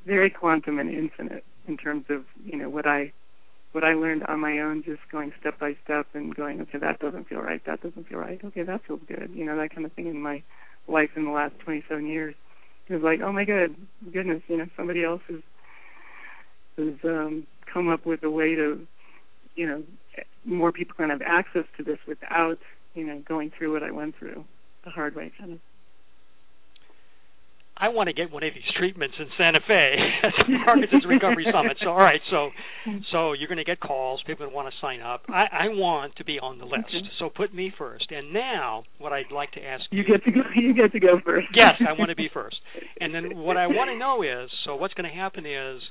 [0.06, 3.12] very quantum and infinite in terms of you know what I
[3.72, 7.00] what I learned on my own, just going step by step and going, okay, that
[7.00, 9.86] doesn't feel right, that doesn't feel right, okay, that feels good, you know, that kind
[9.86, 10.42] of thing in my
[10.88, 12.36] life in the last 27 years.
[12.88, 13.76] It was like, oh my good
[14.12, 15.42] goodness, you know, somebody else has
[16.78, 18.86] has um, come up with a way to,
[19.56, 19.84] you know,
[20.46, 22.60] more people can have access to this without,
[22.94, 24.46] you know, going through what I went through
[24.86, 25.60] the hard way, kind of.
[27.80, 31.46] I want to get one of these treatments in Santa Fe at the Parkinson's Recovery
[31.52, 31.78] Summit.
[31.82, 32.50] So, all right, so
[33.12, 34.22] so you're going to get calls.
[34.26, 35.24] People want to sign up.
[35.30, 36.86] I, I want to be on the list.
[36.90, 37.08] Okay.
[37.20, 38.12] So put me first.
[38.12, 40.42] And now, what I'd like to ask you, you get to go.
[40.56, 41.48] You get to go first.
[41.54, 42.58] yes, I want to be first.
[43.00, 45.82] And then what I want to know is, so what's going to happen is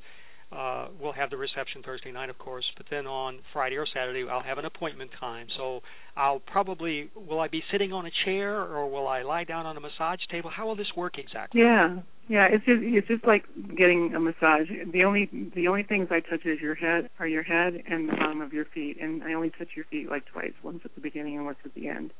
[0.53, 4.29] uh, we'll have the reception Thursday night, of course, but then on Friday or Saturday
[4.29, 5.49] I'll have an appointment time.
[5.57, 5.81] So
[6.17, 9.77] I'll probably will I be sitting on a chair or will I lie down on
[9.77, 10.51] a massage table?
[10.55, 11.63] How will this work exactly?
[11.63, 11.99] Yeah,
[12.29, 13.45] yeah, it's just it's just like
[13.77, 14.69] getting a massage.
[14.93, 18.13] The only the only things I touch is your head, are your head and the
[18.13, 21.01] bottom of your feet, and I only touch your feet like twice, once at the
[21.01, 22.13] beginning and once at the end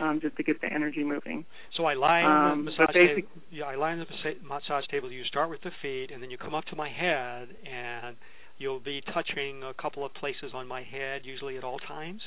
[0.00, 1.44] um, just to get the energy moving.
[1.76, 3.28] So I lie on um, the massage table.
[3.50, 4.06] Yeah, I lie on the
[4.46, 5.10] massage table.
[5.10, 8.16] You start with the feet, and then you come up to my head, and
[8.58, 12.20] you'll be touching a couple of places on my head, usually at all times.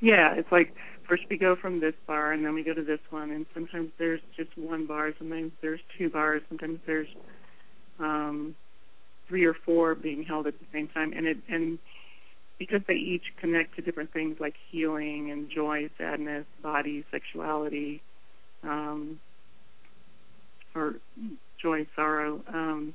[0.00, 0.74] Yeah, it's like
[1.08, 3.90] first we go from this bar and then we go to this one, and sometimes
[3.98, 7.08] there's just one bar, sometimes there's two bars, sometimes there's
[7.98, 8.54] um,
[9.28, 11.78] three or four being held at the same time, and it and
[12.58, 18.02] because they each connect to different things like healing and joy, sadness, body, sexuality,
[18.62, 19.20] um,
[20.74, 20.94] or
[21.60, 22.40] joy, sorrow.
[22.52, 22.94] Um,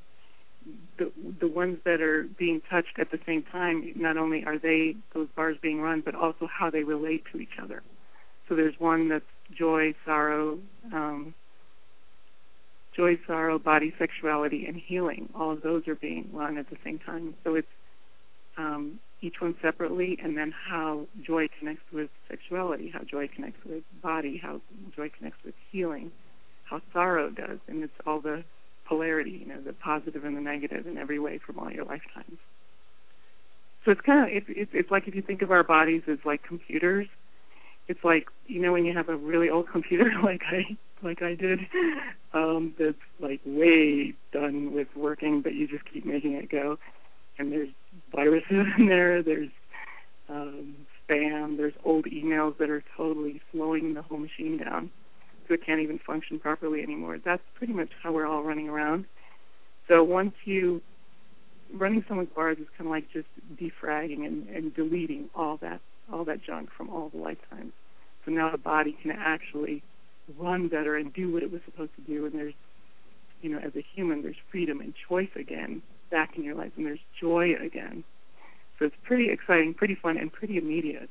[0.98, 4.96] the the ones that are being touched at the same time, not only are they
[5.14, 7.82] those bars being run, but also how they relate to each other.
[8.48, 9.26] So there's one that's
[9.58, 10.60] joy, sorrow,
[10.94, 11.34] um,
[12.96, 15.30] joy, sorrow, body, sexuality, and healing.
[15.36, 17.34] All of those are being run at the same time.
[17.44, 17.68] So it's
[18.58, 23.84] um, each one separately, and then how joy connects with sexuality, how joy connects with
[24.02, 24.62] body, how
[24.96, 26.12] joy connects with healing,
[26.64, 28.44] how sorrow does, and it's all the
[28.88, 32.38] polarity, you know, the positive and the negative in every way from all your lifetimes.
[33.86, 36.44] So it's kind of it's, it's like if you think of our bodies as like
[36.44, 37.08] computers,
[37.88, 41.36] it's like you know when you have a really old computer like I like I
[41.36, 41.60] did,
[42.34, 46.78] um, that's like way done with working, but you just keep making it go.
[47.40, 47.70] And there's
[48.14, 49.24] viruses in there.
[49.24, 49.50] There's
[50.30, 50.76] um,
[51.10, 51.58] spam.
[51.58, 54.92] There's old emails that are totally slowing the whole machine down
[55.48, 57.18] so it can't even function properly anymore.
[57.24, 59.06] That's pretty much how we're all running around.
[59.88, 60.82] So once you
[61.74, 65.82] running someone's bars is kind of like just defragging and, and deleting all that
[66.12, 67.74] all that junk from all the lifetimes.
[68.26, 69.84] So now the body can actually
[70.38, 72.26] run better and do what it was supposed to do.
[72.26, 72.54] And there's,
[73.42, 75.82] you know, as a human, there's freedom and choice again
[76.12, 78.04] back in your life, and there's joy again.
[78.78, 81.10] So it's pretty exciting, pretty fun, and pretty immediate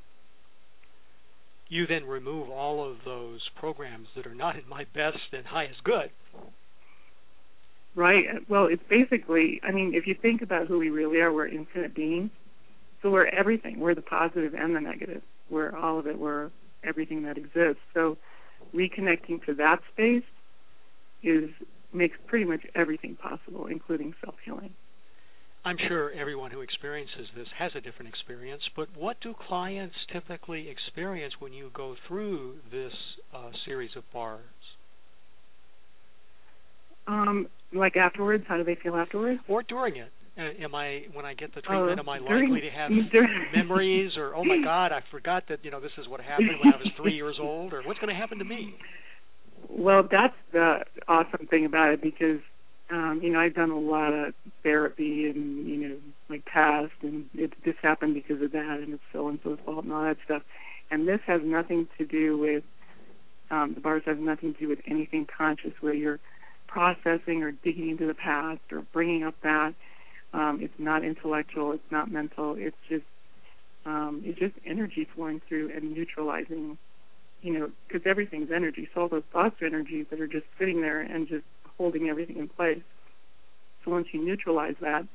[1.71, 5.83] you then remove all of those programs that are not in my best and highest
[5.85, 6.11] good.
[7.95, 8.25] Right.
[8.49, 11.95] Well, it's basically, I mean, if you think about who we really are, we're infinite
[11.95, 12.31] beings.
[13.03, 13.81] So we're everything.
[13.81, 15.23] We're the positive and the negative.
[15.49, 16.19] We're all of it.
[16.19, 16.51] We're
[16.85, 17.83] everything that exists.
[17.95, 18.19] So
[18.75, 20.25] reconnecting to that space
[21.23, 21.51] is
[21.93, 24.75] makes pretty much everything possible, including self healing.
[25.65, 30.69] I'm sure everyone who experiences this has a different experience, but what do clients typically
[30.71, 32.93] experience when you go through this
[33.35, 34.41] uh, series of bars?
[37.07, 39.41] Um, like afterwards, how do they feel afterwards?
[39.49, 40.11] Or during it?
[40.39, 41.99] Uh, am I when I get the treatment?
[41.99, 42.91] Uh, am I during, likely to have
[43.55, 46.73] memories, or oh my God, I forgot that you know this is what happened when
[46.73, 48.75] I was three years old, or what's going to happen to me?
[49.69, 52.41] Well, that's the awesome thing about it because
[52.91, 55.97] um, you know, I've done a lot of therapy and, you know,
[56.29, 59.85] my past and it this happened because of that and it's so and so's fault
[59.85, 60.43] and all that stuff.
[60.91, 62.65] And this has nothing to do with
[63.51, 66.21] um the bars have nothing to do with anything conscious where you're
[66.67, 69.75] processing or digging into the past or bringing up that.
[70.33, 73.05] Um, it's not intellectual, it's not mental, it's just
[73.87, 76.77] um, it's just energy flowing through and neutralizing,
[77.43, 78.89] you know, because everything's energy.
[78.95, 81.45] So all those thoughts are energies that are just sitting there and just
[81.81, 82.83] holding everything in place.
[83.83, 85.09] So once you neutralize that,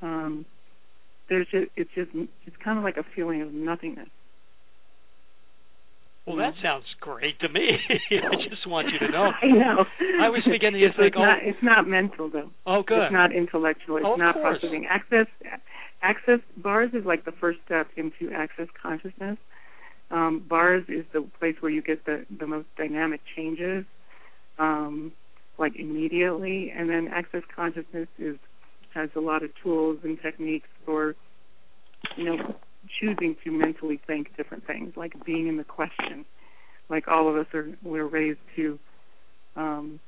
[0.00, 0.46] um,
[1.28, 2.10] there's just it's just
[2.46, 4.08] it's kind of like a feeling of nothingness.
[6.26, 7.68] Well, that sounds great to me.
[7.90, 9.30] I just want you to know.
[9.42, 9.84] I know.
[10.22, 12.50] I was beginning to think, it's not, it's not mental though.
[12.66, 13.04] Oh, good.
[13.04, 13.98] It's not intellectual.
[13.98, 14.60] It's oh, not course.
[14.60, 14.86] processing.
[14.88, 15.26] Access,
[16.00, 19.36] access bars is like the first step into access consciousness.
[20.10, 23.84] Um, bars is the place where you get the the most dynamic changes.
[24.58, 25.12] Um,
[25.58, 28.36] like immediately, and then access consciousness is
[28.94, 31.16] has a lot of tools and techniques for
[32.16, 32.54] you know
[33.00, 36.24] choosing to mentally think different things, like being in the question.
[36.90, 38.78] Like all of us are, we're raised to
[39.56, 40.00] um,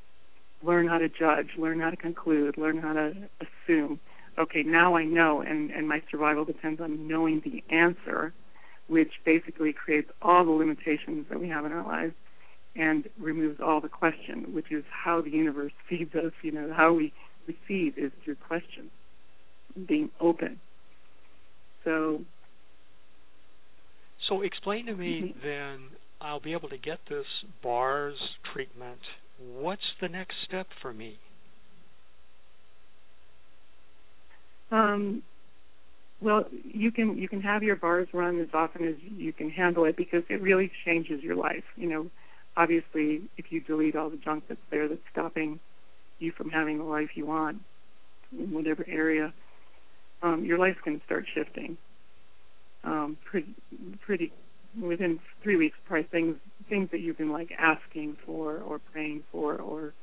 [0.62, 3.98] learn how to judge, learn how to conclude, learn how to assume.
[4.38, 8.34] Okay, now I know, and and my survival depends on knowing the answer,
[8.88, 12.14] which basically creates all the limitations that we have in our lives
[12.78, 16.32] and removes all the question, which is how the universe feeds us.
[16.42, 17.12] You know, how we
[17.46, 18.90] receive is through question,
[19.86, 20.60] being open.
[21.84, 22.20] So.
[24.28, 25.46] So explain to me mm-hmm.
[25.46, 25.88] then.
[26.20, 27.26] I'll be able to get this
[27.62, 28.16] bars
[28.52, 28.98] treatment.
[29.38, 31.18] What's the next step for me?
[34.70, 35.22] Um,
[36.20, 39.84] well, you can you can have your bars run as often as you can handle
[39.84, 41.64] it because it really changes your life.
[41.76, 42.10] You know,
[42.56, 45.60] obviously, if you delete all the junk that's there that's stopping
[46.18, 47.58] you from having the life you want
[48.32, 49.32] in whatever area,
[50.22, 51.76] um, your life's going to start shifting.
[52.84, 53.54] Um, pretty,
[54.04, 54.32] pretty
[54.80, 56.36] within three weeks, probably things
[56.68, 59.94] things that you've been like asking for or praying for or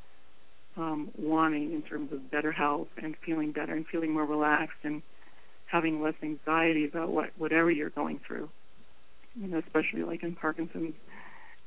[0.78, 5.02] um, wanting in terms of better health and feeling better and feeling more relaxed and
[5.66, 8.50] having less anxiety about what whatever you're going through.
[9.36, 10.96] you know, especially like in Parkinson's,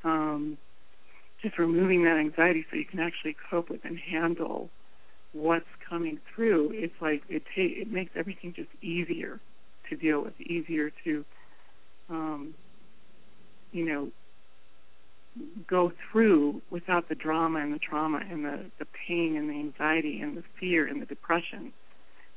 [0.05, 0.59] um,
[1.47, 4.69] just removing that anxiety so you can actually cope with and handle
[5.33, 6.71] what's coming through.
[6.73, 9.39] It's like it ta- it makes everything just easier
[9.89, 11.25] to deal with, easier to,
[12.11, 12.55] um,
[13.71, 14.09] you know,
[15.69, 20.21] go through without the drama and the trauma and the the pain and the anxiety
[20.21, 21.73] and the fear and the depression.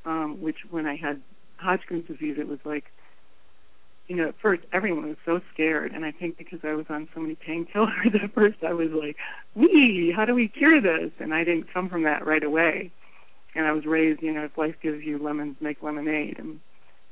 [0.05, 1.19] Um, which when I had
[1.57, 2.85] Hodgkin's disease, it was like
[4.09, 7.07] you know, at first everyone was so scared, and I think because I was on
[7.13, 9.15] so many painkillers, at first I was like,
[9.55, 12.91] "Wee, how do we cure this?" And I didn't come from that right away.
[13.55, 16.37] And I was raised, you know, if life gives you lemons, make lemonade.
[16.39, 16.59] And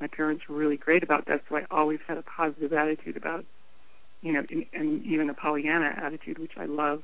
[0.02, 3.46] my parents were really great about that, so I always had a positive attitude about,
[4.22, 7.04] you know, and, and even a Pollyanna attitude, which I love,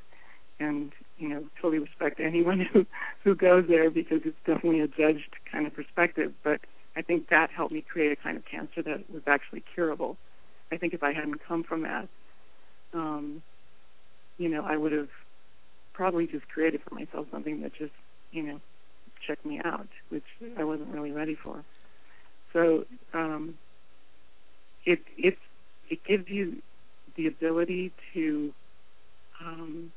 [0.60, 2.88] and you know, totally respect anyone who
[3.24, 6.62] who goes there because it's definitely a judged kind of perspective, but
[6.96, 10.18] I think that helped me create a kind of cancer that was actually curable.
[10.72, 12.08] I think if I hadn't come from that,
[12.94, 13.42] um,
[14.38, 15.10] you know, I would have
[15.94, 17.94] probably just created for myself something that just,
[18.32, 18.60] you know,
[19.26, 20.24] checked me out, which
[20.58, 21.64] I wasn't really ready for.
[22.52, 23.56] So um,
[24.86, 25.38] it it
[25.90, 26.62] it gives you
[27.16, 28.54] the ability to
[29.42, 29.92] um,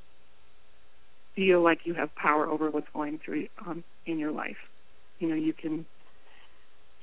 [1.35, 4.57] feel like you have power over what's going through um, in your life.
[5.19, 5.87] You know, you can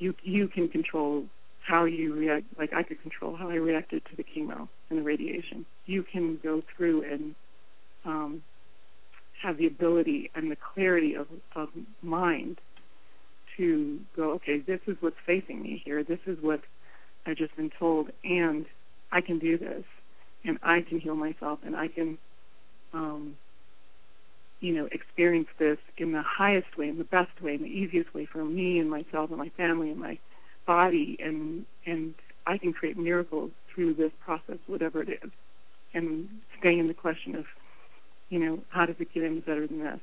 [0.03, 1.25] you you can control
[1.65, 2.45] how you react.
[2.57, 5.65] Like I could control how I reacted to the chemo and the radiation.
[5.85, 7.35] You can go through and
[8.05, 8.43] um,
[9.41, 11.69] have the ability and the clarity of, of
[12.01, 12.59] mind
[13.55, 16.03] to go, okay, this is what's facing me here.
[16.03, 16.61] This is what
[17.25, 18.65] I've just been told, and
[19.11, 19.83] I can do this,
[20.43, 22.17] and I can heal myself, and I can
[22.93, 23.37] um,
[24.63, 28.13] you know, experience this in the highest way, in the best way, in the easiest
[28.13, 30.17] way for me and myself and my family and my
[30.65, 32.13] body, and and
[32.47, 35.31] I can create miracles through this process, whatever it is,
[35.93, 37.43] and staying in the question of,
[38.29, 39.99] you know, how does it get any better than this?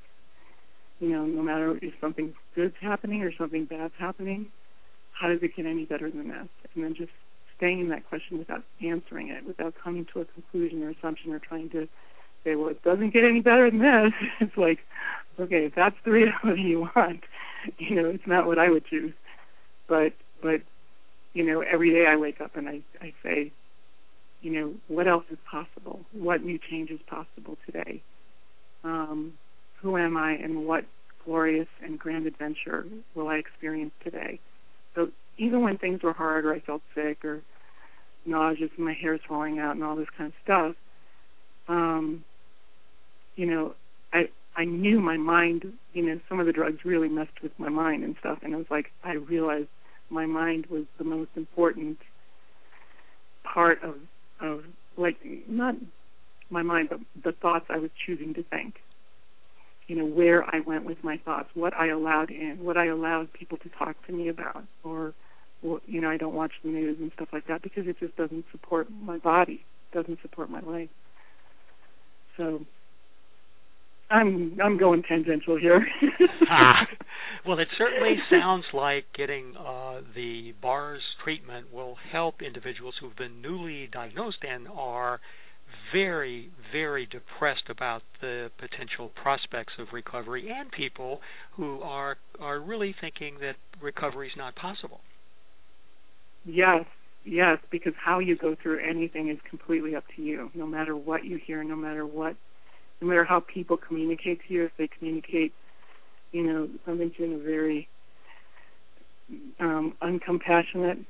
[0.98, 4.48] You know, no matter if something good's happening or something bad's happening,
[5.12, 6.48] how does it get any better than this?
[6.74, 7.12] And then just
[7.56, 11.38] staying in that question without answering it, without coming to a conclusion or assumption or
[11.38, 11.88] trying to
[12.44, 14.12] say, well, it doesn't get any better than this.
[14.40, 14.78] It's like,
[15.38, 17.20] okay, if that's the reality you want,
[17.78, 19.12] you know, it's not what I would choose.
[19.88, 20.12] But,
[20.42, 20.62] but,
[21.34, 23.52] you know, every day I wake up and I, I say,
[24.40, 26.00] you know, what else is possible?
[26.12, 28.02] What new change is possible today?
[28.84, 29.34] Um,
[29.82, 30.84] who am I and what
[31.24, 34.40] glorious and grand adventure will I experience today?
[34.94, 37.42] So even when things were hard or I felt sick or
[38.24, 40.76] nauseous and my hair's falling out and all this kind of stuff,
[41.68, 42.24] um,
[43.40, 43.74] you know,
[44.12, 45.64] I I knew my mind,
[45.94, 48.56] you know, some of the drugs really messed with my mind and stuff, and it
[48.56, 49.68] was like I realized
[50.10, 51.96] my mind was the most important
[53.42, 53.94] part of
[54.42, 54.64] of
[54.98, 55.16] like
[55.48, 55.74] not
[56.50, 58.74] my mind, but the thoughts I was choosing to think.
[59.86, 63.32] You know, where I went with my thoughts, what I allowed in, what I allowed
[63.32, 65.14] people to talk to me about, or,
[65.62, 68.16] or you know, I don't watch the news and stuff like that because it just
[68.16, 70.90] doesn't support my body, doesn't support my life.
[72.36, 72.60] So
[74.10, 75.86] I'm I'm going tangential here.
[76.50, 76.86] ah,
[77.46, 83.40] well, it certainly sounds like getting uh, the bars treatment will help individuals who've been
[83.40, 85.20] newly diagnosed and are
[85.92, 91.20] very, very depressed about the potential prospects of recovery, and people
[91.56, 95.00] who are are really thinking that recovery is not possible.
[96.44, 96.84] Yes,
[97.24, 100.50] yes, because how you go through anything is completely up to you.
[100.54, 102.34] No matter what you hear, no matter what
[103.00, 105.52] no matter how people communicate to you, if they communicate,
[106.32, 107.88] you know, something to you in a very
[109.58, 111.04] um, uncompassionate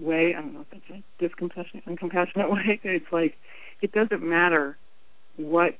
[0.00, 3.34] way, I don't know if that's a discompassionate, uncompassionate way, it's like
[3.80, 4.76] it doesn't matter
[5.36, 5.74] what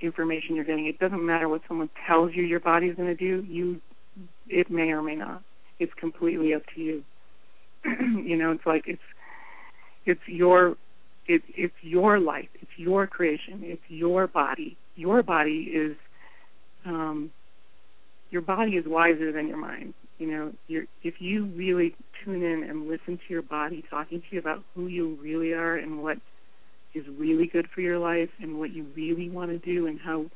[0.00, 0.86] information you're getting.
[0.86, 3.44] It doesn't matter what someone tells you your body's going to do.
[3.48, 3.80] You,
[4.48, 5.42] it may or may not.
[5.78, 7.04] It's completely up to you.
[7.84, 9.02] you know, it's like it's
[10.04, 10.76] it's your
[11.26, 12.48] it, it's your life.
[12.60, 13.60] It's your creation.
[13.62, 14.76] It's your body.
[14.96, 15.96] Your body is,
[16.84, 17.30] um,
[18.30, 19.94] your body is wiser than your mind.
[20.18, 21.94] You know, you're, if you really
[22.24, 25.76] tune in and listen to your body talking to you about who you really are
[25.76, 26.18] and what
[26.94, 30.26] is really good for your life and what you really want to do and how,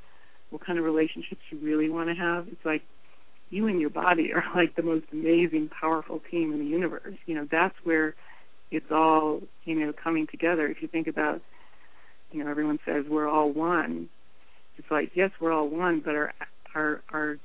[0.50, 2.82] what kind of relationships you really want to have, it's like
[3.50, 7.16] you and your body are like the most amazing, powerful team in the universe.
[7.26, 8.14] You know, that's where
[8.70, 10.66] it's all you know coming together.
[10.66, 11.40] If you think about,
[12.32, 14.08] you know, everyone says we're all one.
[14.76, 16.32] It's like yes, we're all one, but our
[16.74, 17.36] our our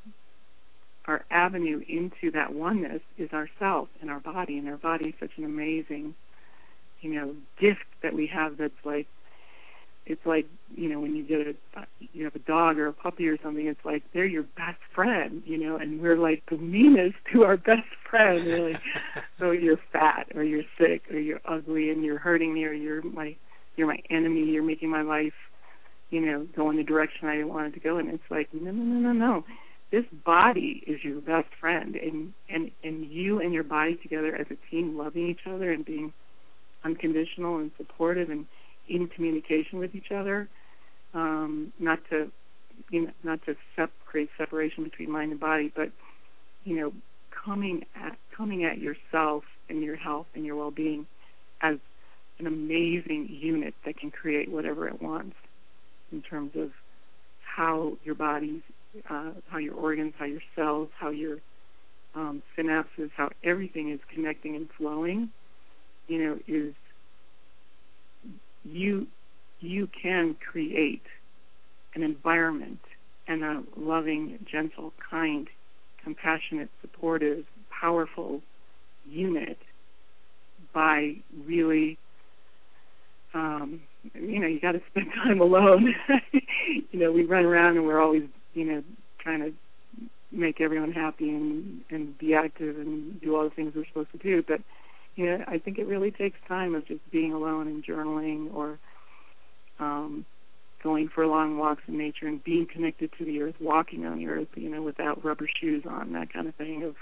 [1.06, 5.32] our avenue into that oneness is ourself and our body, and our body is such
[5.38, 6.16] an amazing
[7.02, 9.08] you know gift that we have that's like
[10.12, 10.46] it's like
[10.76, 13.68] you know when you get a you have a dog or a puppy or something
[13.68, 17.58] it's like they're your best friend you know and we're like the meanest to our
[17.58, 18.74] best friend really.
[19.40, 23.02] So you're fat or you're sick or you're ugly and you're hurting me or you're
[23.02, 23.36] my
[23.76, 25.34] you're my enemy you're making my life
[26.12, 28.84] you know go in the direction i wanted to go and it's like no no
[28.84, 29.46] no no no.
[29.92, 34.46] This body is your best friend and and and you and your body together as
[34.52, 36.14] a team loving each other and being
[36.84, 38.46] unconditional and supportive and
[38.92, 40.48] in communication with each other,
[41.14, 42.32] um, not to
[42.90, 45.92] you know, not to sep- create separation between mind and body, but
[46.64, 46.94] you know,
[47.46, 51.06] coming at coming at yourself and your health and your well-being
[51.62, 51.78] as
[52.40, 55.36] an amazing unit that can create whatever it wants
[56.12, 56.72] in terms of
[57.56, 58.64] how your body,
[59.10, 61.38] uh, how your organs, how your cells, how your
[62.16, 65.30] um, synapses, how everything is connecting and flowing,
[66.08, 66.74] you know, is
[68.64, 69.08] you
[69.60, 71.04] you can create
[71.96, 72.80] an environment
[73.28, 75.48] and a loving, gentle, kind,
[76.04, 78.42] compassionate, supportive, powerful
[79.08, 79.58] unit
[80.74, 81.98] by really
[83.34, 83.82] um
[84.14, 85.94] you know you got to spend time alone.
[86.92, 88.84] You know we run around and we're always you know
[89.20, 89.54] trying to
[90.32, 94.18] make everyone happy and and be active and do all the things we're supposed to
[94.18, 94.62] do but
[95.16, 98.80] you know, I think it really takes time of just being alone and journaling or
[99.80, 100.26] um,
[100.84, 104.28] going for long walks in nature and being connected to the earth, walking on the
[104.28, 106.96] earth, you know, without rubber shoes on, that kind of thing of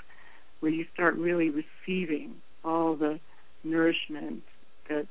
[0.59, 3.19] where you start really receiving all the
[3.63, 4.43] nourishment
[4.89, 5.07] that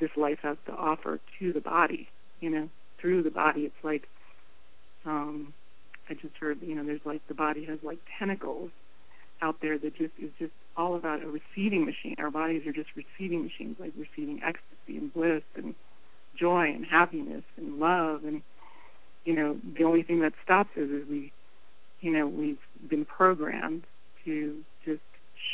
[0.00, 2.08] this life has to offer to the body,
[2.40, 2.68] you know,
[3.00, 3.62] through the body.
[3.62, 4.08] It's like
[5.04, 5.52] um
[6.08, 8.70] I just heard, you know, there's like the body has like tentacles
[9.42, 12.16] out there that just is just all about a receiving machine.
[12.18, 15.74] Our bodies are just receiving machines, like receiving ecstasy and bliss and
[16.38, 18.24] joy and happiness and love.
[18.24, 18.42] And
[19.24, 21.32] you know, the only thing that stops us is we,
[22.00, 22.58] you know, we've
[22.88, 23.82] been programmed
[24.24, 25.00] to just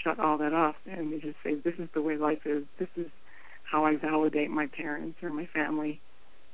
[0.03, 2.65] shut all that off and just say, this is the way life is.
[2.79, 3.07] This is
[3.71, 6.01] how I validate my parents or my family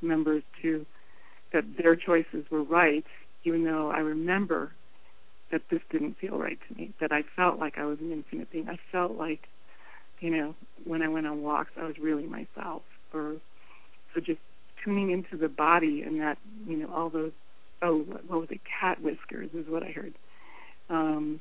[0.00, 0.86] members to
[1.52, 3.04] that their choices were right,
[3.44, 4.72] even though I remember
[5.50, 8.50] that this didn't feel right to me, that I felt like I was an infinite
[8.50, 8.68] being.
[8.68, 9.48] I felt like,
[10.20, 12.82] you know, when I went on walks, I was really myself.
[13.14, 13.36] Or
[14.14, 14.40] so just
[14.84, 17.32] tuning into the body and that, you know, all those,
[17.82, 20.14] oh, what was it, cat whiskers is what I heard.
[20.90, 21.40] Um,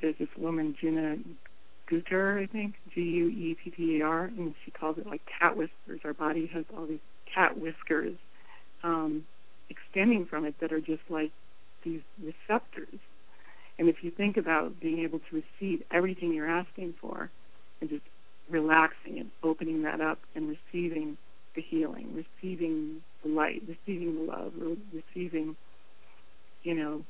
[0.00, 1.16] there's this woman, Gina
[1.90, 6.00] Guettar, I think, G-U-E-T-T-A-R, and she calls it like cat whiskers.
[6.04, 7.00] Our body has all these
[7.32, 8.16] cat whiskers
[8.82, 9.24] um,
[9.68, 11.32] extending from it that are just like
[11.84, 12.98] these receptors.
[13.78, 17.30] And if you think about being able to receive everything you're asking for
[17.80, 18.02] and just
[18.48, 21.16] relaxing and opening that up and receiving
[21.54, 24.52] the healing, receiving the light, receiving the love,
[24.92, 25.56] receiving,
[26.62, 27.02] you know,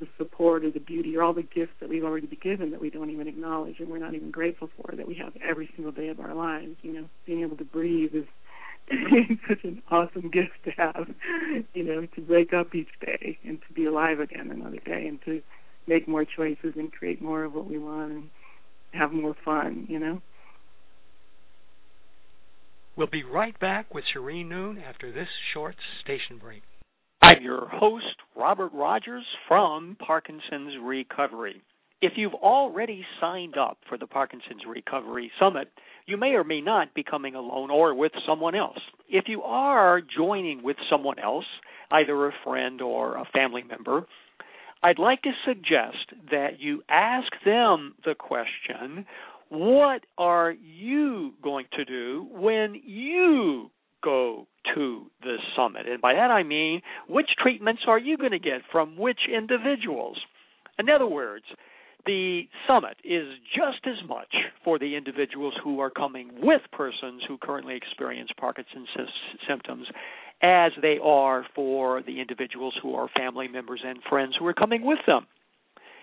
[0.00, 2.80] the support or the beauty or all the gifts that we've already been given that
[2.80, 5.92] we don't even acknowledge and we're not even grateful for that we have every single
[5.92, 6.76] day of our lives.
[6.82, 8.24] You know, being able to breathe is
[9.48, 11.08] such an awesome gift to have,
[11.74, 15.20] you know, to wake up each day and to be alive again another day and
[15.24, 15.40] to
[15.86, 18.30] make more choices and create more of what we want and
[18.92, 20.20] have more fun, you know.
[22.96, 26.62] We'll be right back with Shereen Noon after this short station break.
[27.22, 31.62] I'm your host, Robert Rodgers from Parkinson's Recovery.
[32.02, 35.68] If you've already signed up for the Parkinson's Recovery Summit,
[36.06, 38.78] you may or may not be coming alone or with someone else.
[39.08, 41.46] If you are joining with someone else,
[41.90, 44.06] either a friend or a family member,
[44.82, 49.06] I'd like to suggest that you ask them the question
[49.50, 53.70] what are you going to do when you
[54.02, 55.88] go to the summit?
[55.88, 60.18] And by that I mean, which treatments are you going to get from which individuals?
[60.78, 61.44] In other words,
[62.06, 64.34] the summit is just as much
[64.64, 68.88] for the individuals who are coming with persons who currently experience Parkinson's
[69.48, 69.86] symptoms
[70.42, 74.84] as they are for the individuals who are family members and friends who are coming
[74.84, 75.26] with them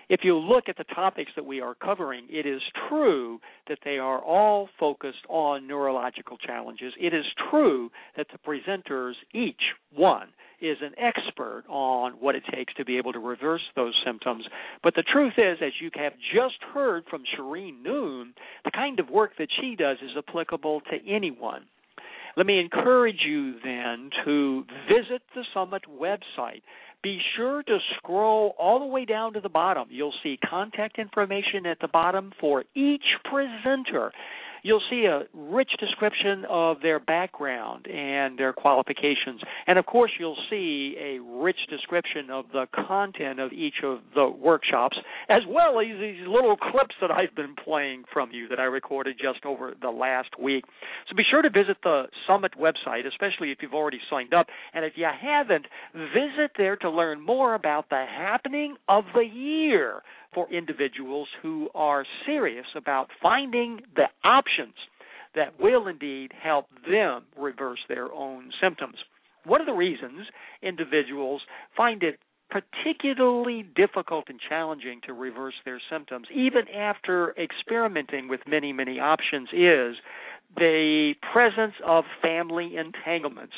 [0.08, 3.98] if you look at the topics that we are covering, it is true that they
[3.98, 6.94] are all focused on neurological challenges.
[6.98, 9.60] It is true that the presenters, each
[9.94, 10.28] one,
[10.60, 14.44] is an expert on what it takes to be able to reverse those symptoms.
[14.82, 18.34] But the truth is, as you have just heard from Shereen Noon,
[18.64, 21.62] the kind of work that she does is applicable to anyone.
[22.36, 26.62] Let me encourage you then to visit the Summit website
[27.02, 29.86] be sure to scroll all the way down to the bottom.
[29.90, 34.12] You'll see contact information at the bottom for each presenter.
[34.62, 39.40] You'll see a rich description of their background and their qualifications.
[39.66, 44.28] And of course, you'll see a rich description of the content of each of the
[44.28, 44.96] workshops,
[45.28, 49.16] as well as these little clips that I've been playing from you that I recorded
[49.20, 50.64] just over the last week.
[51.08, 54.46] So be sure to visit the Summit website, especially if you've already signed up.
[54.74, 60.02] And if you haven't, visit there to learn more about the happening of the year
[60.38, 64.74] for individuals who are serious about finding the options
[65.34, 68.96] that will indeed help them reverse their own symptoms.
[69.44, 70.26] One of the reasons
[70.62, 71.42] individuals
[71.76, 72.20] find it
[72.50, 79.48] particularly difficult and challenging to reverse their symptoms, even after experimenting with many, many options,
[79.52, 79.96] is
[80.56, 83.54] the presence of family entanglements.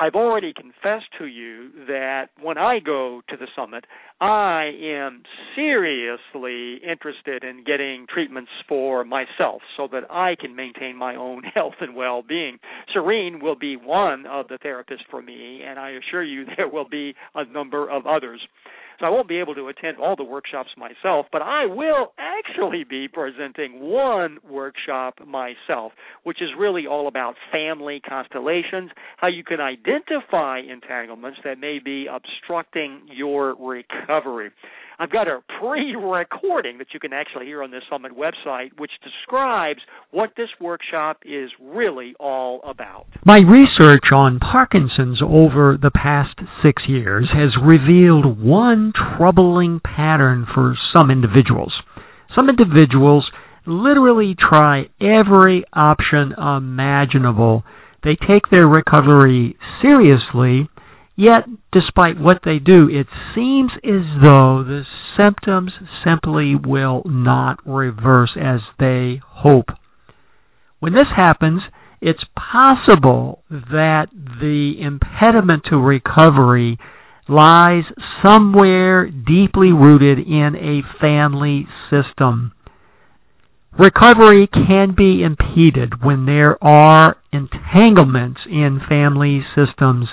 [0.00, 3.84] I've already confessed to you that when I go to the summit,
[4.18, 5.22] I am
[5.54, 11.74] seriously interested in getting treatments for myself so that I can maintain my own health
[11.82, 12.58] and well being.
[12.96, 16.88] Shereen will be one of the therapists for me, and I assure you there will
[16.88, 18.40] be a number of others.
[19.00, 22.84] So I won't be able to attend all the workshops myself, but I will actually
[22.84, 25.92] be presenting one workshop myself,
[26.24, 32.06] which is really all about family constellations, how you can identify entanglements that may be
[32.06, 34.50] obstructing your recovery.
[35.00, 39.80] I've got a pre-recording that you can actually hear on the Summit website, which describes
[40.10, 43.06] what this workshop is really all about.
[43.24, 50.76] My research on Parkinson's over the past six years has revealed one troubling pattern for
[50.92, 51.72] some individuals.
[52.36, 53.24] Some individuals
[53.64, 57.64] literally try every option imaginable.
[58.04, 60.68] They take their recovery seriously
[61.20, 64.84] Yet, despite what they do, it seems as though the
[65.18, 65.70] symptoms
[66.02, 69.68] simply will not reverse as they hope.
[70.78, 71.60] When this happens,
[72.00, 76.78] it's possible that the impediment to recovery
[77.28, 77.84] lies
[78.24, 82.52] somewhere deeply rooted in a family system.
[83.78, 90.08] Recovery can be impeded when there are entanglements in family systems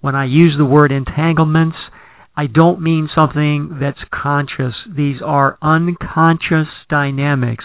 [0.00, 1.76] when I use the word entanglements,
[2.36, 4.74] I don't mean something that's conscious.
[4.94, 7.64] These are unconscious dynamics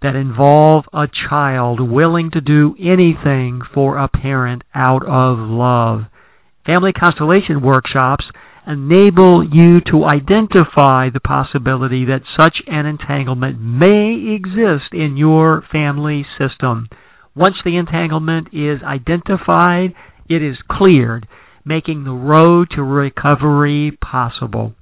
[0.00, 6.02] that involve a child willing to do anything for a parent out of love.
[6.66, 8.24] Family constellation workshops
[8.66, 16.24] enable you to identify the possibility that such an entanglement may exist in your family
[16.38, 16.88] system.
[17.34, 19.94] Once the entanglement is identified,
[20.28, 21.26] it is cleared
[21.64, 24.74] making the road to recovery possible.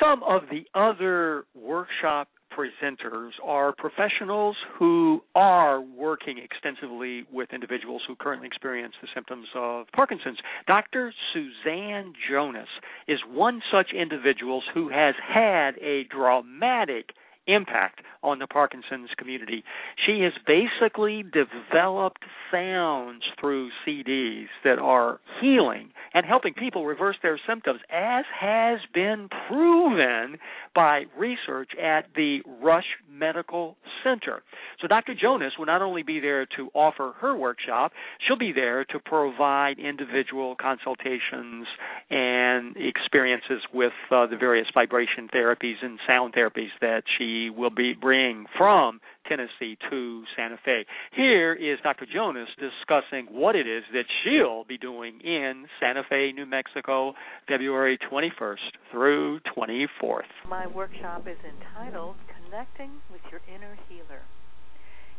[0.00, 8.16] Some of the other workshop presenters are professionals who are working extensively with individuals who
[8.16, 10.38] currently experience the symptoms of Parkinson's.
[10.66, 11.12] Dr.
[11.32, 12.68] Suzanne Jonas
[13.08, 17.10] is one such individual who has had a dramatic
[17.46, 19.62] impact on the Parkinson's community.
[20.04, 27.38] She has basically developed sounds through CDs that are healing and helping people reverse their
[27.46, 30.38] symptoms, as has been proven
[30.74, 34.42] by research at the Rush Medical Center.
[34.80, 35.14] So Dr.
[35.20, 37.92] Jonas will not only be there to offer her workshop,
[38.26, 41.66] she'll be there to provide individual consultations
[42.10, 47.92] and experiences with uh, the various vibration therapies and sound therapies that she will be
[47.94, 50.84] bringing from Tennessee to Santa Fe.
[51.14, 52.06] Here is Dr.
[52.12, 57.14] Jonas discussing what it is that she'll be doing in Santa Fe, New Mexico,
[57.48, 58.56] February 21st
[58.90, 60.30] through 24th.
[60.48, 62.16] My workshop is entitled
[62.46, 64.22] Connecting with Your Inner Healer.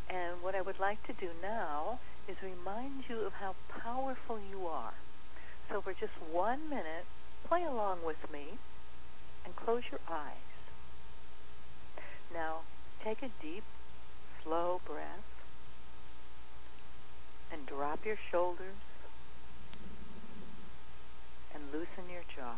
[0.10, 4.68] And what I would like to do now is remind you of how powerful you
[4.68, 4.94] are.
[5.70, 7.06] So for just one minute,
[7.48, 8.58] play along with me
[9.46, 10.57] and close your eyes.
[12.34, 12.62] Now,
[13.04, 13.64] take a deep,
[14.44, 15.24] slow breath
[17.52, 18.76] and drop your shoulders
[21.54, 22.58] and loosen your jaw.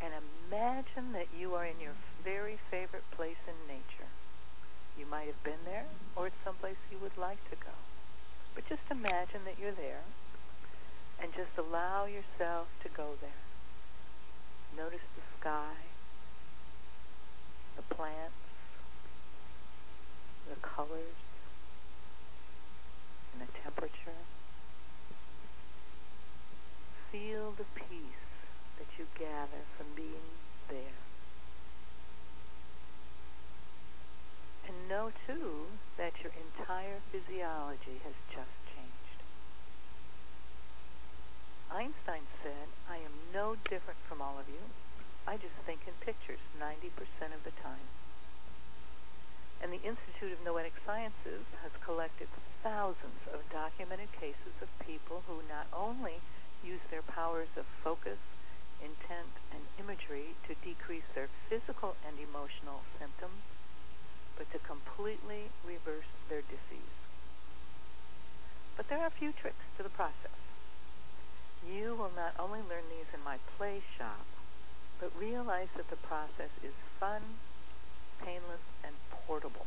[0.00, 0.12] And
[0.48, 4.08] imagine that you are in your very favorite place in nature.
[4.98, 7.74] You might have been there, or it's someplace you would like to go.
[8.54, 10.02] But just imagine that you're there
[11.20, 13.42] and just allow yourself to go there.
[14.76, 15.74] Notice the sky,
[17.78, 18.34] the plants,
[20.50, 21.18] the colors,
[23.32, 24.18] and the temperature.
[27.12, 28.26] Feel the peace
[28.78, 30.34] that you gather from being
[30.68, 30.98] there.
[34.66, 39.18] And know, too, that your entire physiology has just changed.
[41.70, 44.60] Einstein said, I am no different from all of you.
[45.28, 46.88] I just think in pictures 90%
[47.36, 47.84] of the time.
[49.60, 52.32] And the Institute of Noetic Sciences has collected
[52.64, 56.24] thousands of documented cases of people who not only
[56.64, 58.16] use their powers of focus,
[58.80, 63.44] intent, and imagery to decrease their physical and emotional symptoms,
[64.40, 66.96] but to completely reverse their disease.
[68.80, 70.40] But there are a few tricks to the process.
[71.60, 74.24] You will not only learn these in my play shop,
[75.00, 77.22] but realize that the process is fun,
[78.24, 78.94] painless, and
[79.26, 79.66] portable.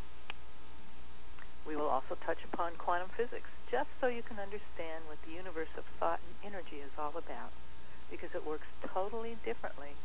[1.65, 5.71] We will also touch upon quantum physics, just so you can understand what the universe
[5.77, 7.53] of thought and energy is all about,
[8.09, 9.95] because it works totally differently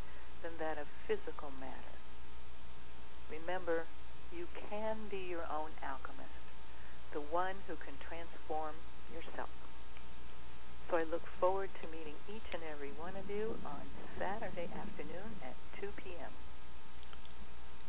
[0.43, 1.97] than that of physical matter.
[3.31, 3.85] Remember,
[4.31, 6.45] you can be your own alchemist,
[7.13, 8.75] the one who can transform
[9.11, 9.51] yourself.
[10.91, 13.83] So I look forward to meeting each and every one of you on
[14.19, 16.31] Saturday afternoon at 2 p.m.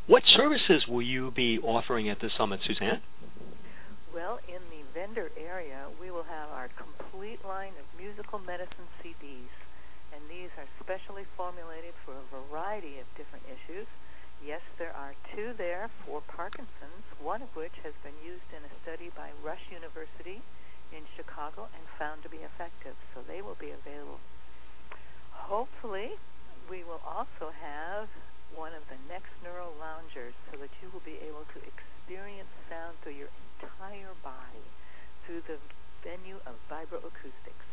[0.06, 3.02] What services will you be offering at the summit, Suzanne?
[4.14, 9.52] Well, in the vendor area, we will have our complete line of musical medicine CDs,
[10.10, 13.86] and these are specially formulated for a variety of different issues
[14.44, 18.72] Yes, there are two there for Parkinson's, one of which has been used in a
[18.82, 20.42] study by Rush University
[20.92, 22.96] in Chicago and found to be effective.
[23.14, 24.20] So they will be available.
[25.32, 26.16] Hopefully,
[26.68, 28.08] we will also have
[28.52, 32.96] one of the next neural loungers so that you will be able to experience sound
[33.02, 34.66] through your entire body
[35.24, 35.60] through the
[36.04, 37.68] venue of vibroacoustics.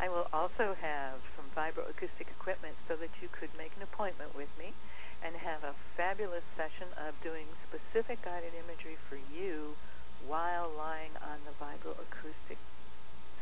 [0.00, 4.50] I will also have some vibroacoustic equipment so that you could make an appointment with
[4.58, 4.74] me
[5.22, 9.78] and have a fabulous session of doing specific guided imagery for you
[10.26, 12.58] while lying on the vibroacoustic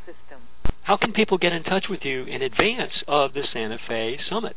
[0.06, 0.42] system.
[0.82, 4.56] How can people get in touch with you in advance of the Santa Fe Summit?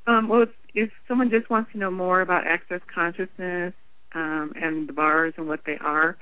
[0.06, 3.72] Um, well, if, if someone just wants to know more about access consciousness,
[4.16, 6.16] um, and the bars and what they are.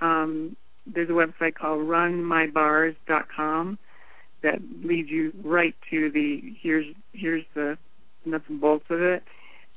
[0.00, 0.56] Um,
[0.86, 3.78] there's a website called runmybars.com
[4.42, 7.78] that leads you right to the here's here's the
[8.24, 9.22] nuts and bolts of it.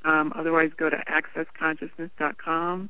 [0.05, 2.89] Um, otherwise, go to accessconsciousness.com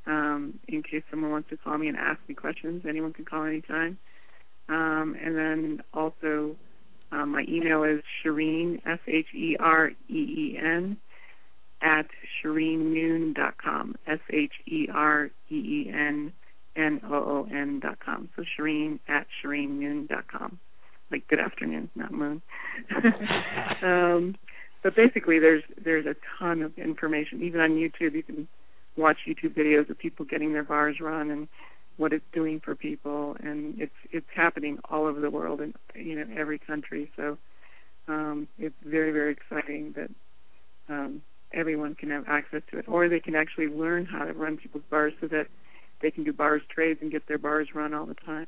[0.05, 2.83] um, in case someone wants to call me and ask me questions.
[2.87, 3.97] Anyone can call anytime.
[4.69, 6.55] Um, and then also,
[7.11, 10.97] um, my email is Shereen, S H E R E E N,
[11.81, 12.07] at
[12.43, 16.31] ShereenNoon.com, S H E R E E N
[16.75, 18.29] N O O N dot com.
[18.35, 20.59] So Shereen at ShereenNoon.com.
[21.11, 22.41] Like good afternoon, not moon.
[23.83, 24.35] um,
[24.83, 27.43] but basically, there's there's a ton of information.
[27.43, 28.47] Even on YouTube, you can
[28.97, 31.47] watch YouTube videos of people getting their bars run and
[31.97, 36.15] what it's doing for people and it's it's happening all over the world in you
[36.15, 37.37] know every country so
[38.07, 40.09] um it's very very exciting that
[40.93, 41.21] um
[41.53, 44.83] everyone can have access to it, or they can actually learn how to run people's
[44.89, 45.47] bars so that
[46.01, 48.47] they can do bars trades and get their bars run all the time.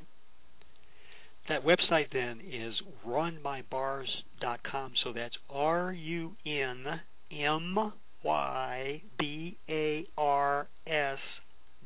[1.49, 2.73] That website then is
[3.05, 4.93] runmybars.com.
[5.03, 6.85] So that's R U N
[7.31, 11.17] M Y B A R S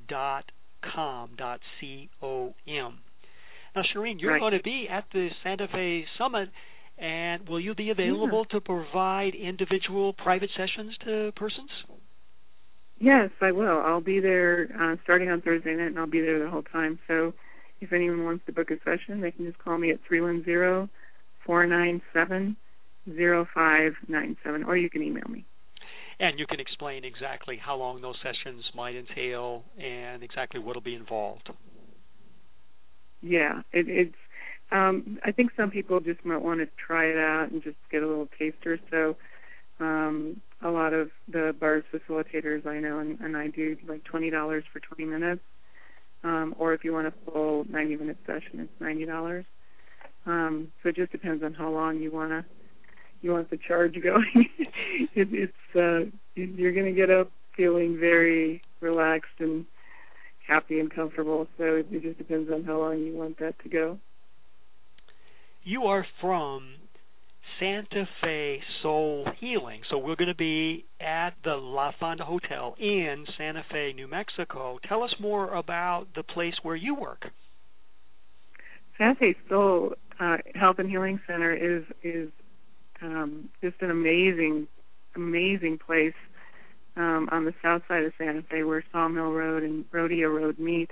[0.08, 0.46] dot
[0.94, 3.00] com dot C O M.
[3.76, 4.40] Now, Shereen, you're right.
[4.40, 6.50] going to be at the Santa Fe Summit,
[6.98, 8.60] and will you be available yeah.
[8.60, 11.70] to provide individual private sessions to persons?
[13.00, 13.80] Yes, I will.
[13.86, 16.98] I'll be there uh, starting on Thursday night, and I'll be there the whole time.
[17.08, 17.34] So,
[17.80, 20.44] if anyone wants to book a session, they can just call me at three one
[20.44, 20.90] zero
[21.46, 22.58] four nine seven
[23.06, 25.46] zero five nine seven, or you can email me.
[26.20, 30.82] And you can explain exactly how long those sessions might entail and exactly what will
[30.82, 31.50] be involved.
[33.22, 34.16] Yeah, it, it's.
[34.72, 38.04] Um, I think some people just might want to try it out and just get
[38.04, 38.80] a little taster.
[38.92, 39.16] So,
[39.80, 44.30] um, a lot of the bars facilitators I know, and, and I do like twenty
[44.30, 45.42] dollars for twenty minutes.
[46.24, 49.46] Um, or if you want a full ninety minute session, it's ninety dollars.
[50.26, 52.46] Um, so it just depends on how long you wanna
[53.22, 54.50] you want the charge going.
[55.16, 59.66] it, it's uh, you're going to get up feeling very relaxed and
[60.48, 61.48] happy and comfortable.
[61.58, 64.00] So it, it just depends on how long you want that to go.
[65.64, 66.76] You are from
[67.60, 69.82] Santa Fe Soul Healing.
[69.90, 74.80] So we're going to be at the La Fonda Hotel in Santa Fe, New Mexico.
[74.88, 77.26] Tell us more about the place where you work.
[78.98, 82.30] Santa Fe Soul uh, Health and Healing Center is is
[83.02, 84.68] um, just an amazing,
[85.16, 86.14] amazing place
[86.96, 90.90] um, on the south side of Santa Fe where Sawmill Road and Rodeo Road meet.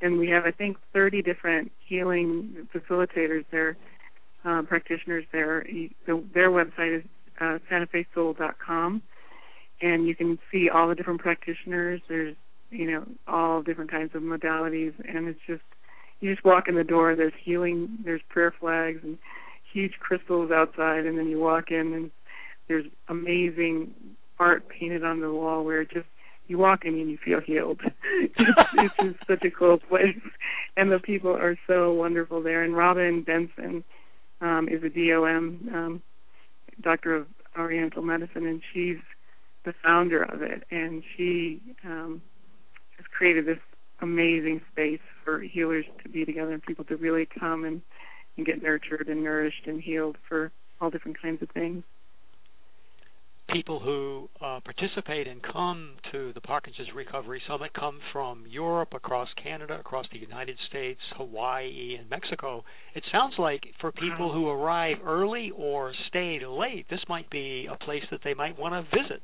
[0.00, 3.76] And we have, I think, 30 different healing facilitators there,
[4.44, 5.66] uh, practitioners there.
[6.06, 7.04] So their website is
[7.40, 9.02] uh, santafesoul.com,
[9.80, 12.00] and you can see all the different practitioners.
[12.08, 12.36] There's,
[12.70, 15.62] you know, all different kinds of modalities, and it's just
[16.20, 17.14] you just walk in the door.
[17.14, 17.98] There's healing.
[18.04, 19.18] There's prayer flags and
[19.74, 22.10] huge crystals outside, and then you walk in and
[22.68, 23.92] there's amazing
[24.38, 26.06] art painted on the wall where it just
[26.46, 27.80] you walk in and you feel healed.
[28.04, 30.16] it's, it's just such a cool place,
[30.76, 32.62] and the people are so wonderful there.
[32.62, 33.82] And Robin Benson
[34.40, 36.02] um, is a DOM, um,
[36.80, 37.26] Doctor of
[37.58, 38.98] Oriental Medicine, and she's
[39.64, 42.20] the founder of it, and she um,
[42.96, 43.58] has created this
[44.02, 47.80] amazing space for healers to be together and people to really come and,
[48.36, 51.84] and get nurtured and nourished and healed for all different kinds of things
[53.54, 59.28] people who uh, participate and come to the Parkinson's Recovery Summit come from Europe, across
[59.42, 62.64] Canada, across the United States, Hawaii, and Mexico.
[62.94, 67.76] It sounds like for people who arrive early or stay late, this might be a
[67.84, 69.22] place that they might want to visit.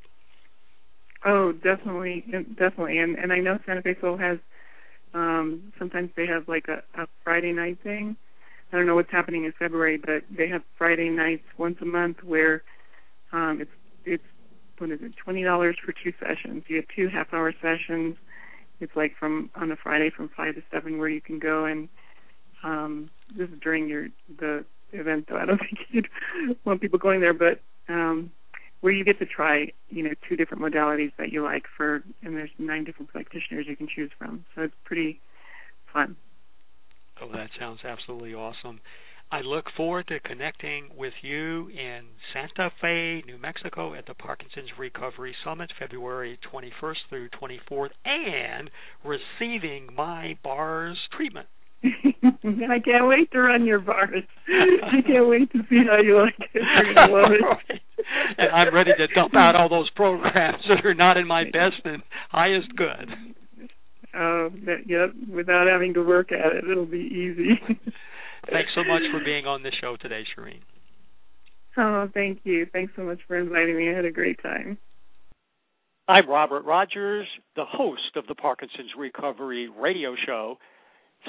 [1.25, 2.23] Oh, definitely,
[2.57, 4.39] definitely, and and I know Santa Fe Soul has.
[5.13, 8.15] Um, sometimes they have like a, a Friday night thing.
[8.71, 12.23] I don't know what's happening in February, but they have Friday nights once a month
[12.23, 12.63] where
[13.33, 13.71] um, it's
[14.05, 14.23] it's
[14.77, 16.63] what is it twenty dollars for two sessions.
[16.67, 18.15] You have two half hour sessions.
[18.79, 21.87] It's like from on a friday from five to seven where you can go and
[22.63, 24.07] um this is during your
[24.39, 25.37] the event though.
[25.37, 26.09] I don't think you'd
[26.65, 28.31] want people going there but um
[28.79, 32.35] where you get to try you know two different modalities that you like for and
[32.35, 34.45] there's nine different practitioners you can choose from.
[34.55, 35.19] So it's pretty
[35.93, 36.15] fun
[37.21, 38.79] oh that sounds absolutely awesome
[39.33, 42.01] I look forward to connecting with you in
[42.33, 48.69] Santa Fe, New Mexico at the Parkinson's Recovery Summit, February 21st through 24th, and
[49.05, 51.47] receiving my bars treatment.
[51.83, 54.23] I can't wait to run your bars.
[54.49, 56.61] I can't wait to see how you like it.
[56.61, 57.41] You're gonna love it.
[57.69, 57.81] right.
[58.37, 61.85] And I'm ready to dump out all those programs that are not in my best
[61.85, 63.35] and highest good.
[64.13, 67.59] Uh, that, yep, without having to work at it, it'll be easy.
[68.49, 70.61] Thanks so much for being on the show today, Shereen.
[71.77, 72.65] Oh, thank you.
[72.73, 73.89] Thanks so much for inviting me.
[73.89, 74.77] I had a great time.
[76.07, 80.57] I'm Robert Rodgers, the host of the Parkinson's Recovery Radio Show.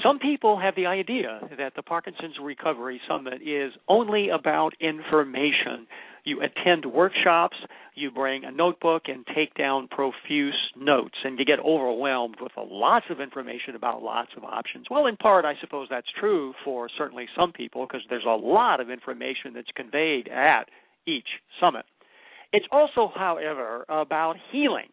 [0.02, 5.86] Some people have the idea that the Parkinson's Recovery Summit is only about information.
[6.24, 7.56] You attend workshops,
[7.94, 13.06] you bring a notebook and take down profuse notes, and you get overwhelmed with lots
[13.10, 14.86] of information about lots of options.
[14.90, 18.80] Well, in part, I suppose that's true for certainly some people because there's a lot
[18.80, 20.68] of information that's conveyed at
[21.06, 21.28] each
[21.60, 21.84] summit.
[22.52, 24.88] It's also, however, about healing.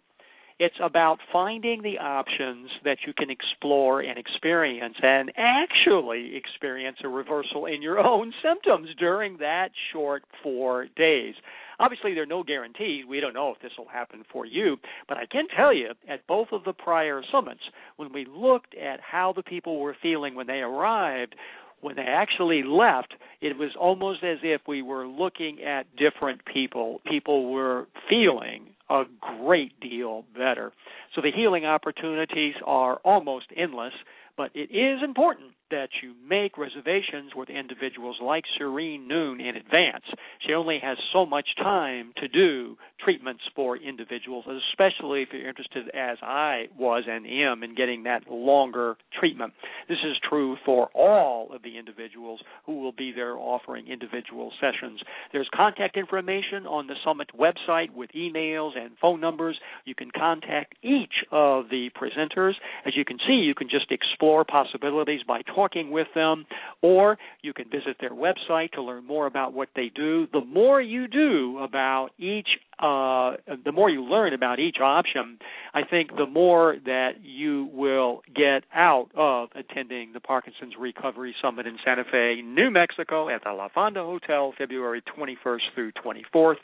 [0.60, 7.08] It's about finding the options that you can explore and experience and actually experience a
[7.08, 11.36] reversal in your own symptoms during that short four days.
[11.80, 13.06] Obviously, there are no guarantees.
[13.08, 14.76] We don't know if this will happen for you,
[15.08, 17.62] but I can tell you at both of the prior summits,
[17.96, 21.36] when we looked at how the people were feeling when they arrived,
[21.82, 27.02] when they actually left, it was almost as if we were looking at different people.
[27.10, 30.72] People were feeling a great deal better.
[31.16, 33.94] So the healing opportunities are almost endless,
[34.36, 40.06] but it is important that you make reservations with individuals like Shereen Noon in advance.
[40.46, 45.90] She only has so much time to do treatments for individuals, especially if you're interested,
[45.96, 49.54] as I was and am, in getting that longer treatment.
[49.88, 55.02] This is true for all of the individuals who will be there offering individual sessions.
[55.32, 59.60] There's contact information on the Summit website with emails and phone numbers.
[59.86, 62.54] You can contact each of the presenters.
[62.86, 66.46] As you can see, you can just explore possibilities by talking with them,
[66.82, 70.26] or you can visit their website to learn more about what they do.
[70.32, 72.48] The more you do about each,
[72.80, 73.34] uh,
[73.66, 75.38] the more you learn about each option,
[75.74, 81.68] I think the more that you will get out of attending the Parkinson's Recovery Summit
[81.68, 86.56] in Santa Fe, New Mexico at the La Fonda Hotel, February 21st through 24th.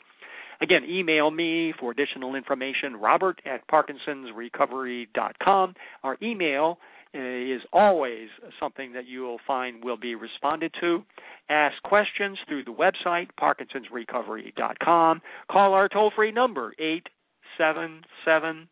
[0.62, 5.74] Again, email me for additional information, robert at parkinsonsrecovery.com.
[6.02, 6.78] Our email
[7.16, 8.28] Uh, is always
[8.60, 11.02] something that you will find will be responded to.
[11.48, 15.22] Ask questions through the website, parkinsonsrecovery.com.
[15.50, 18.68] Call our toll free number, 877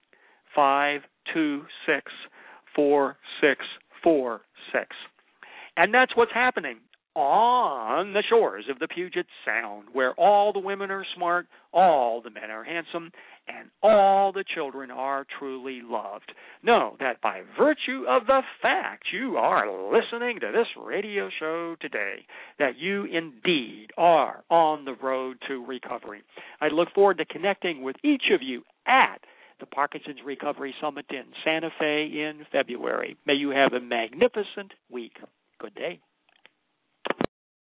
[0.55, 2.12] 526
[2.76, 4.97] 4646.
[5.78, 6.80] And that's what's happening
[7.14, 12.30] on the shores of the Puget Sound, where all the women are smart, all the
[12.30, 13.10] men are handsome,
[13.46, 16.32] and all the children are truly loved.
[16.62, 22.26] Know that by virtue of the fact you are listening to this radio show today,
[22.58, 26.22] that you indeed are on the road to recovery.
[26.60, 29.20] I look forward to connecting with each of you at
[29.60, 33.16] the Parkinson's Recovery Summit in Santa Fe in February.
[33.26, 35.12] May you have a magnificent week.
[35.60, 36.00] Good day.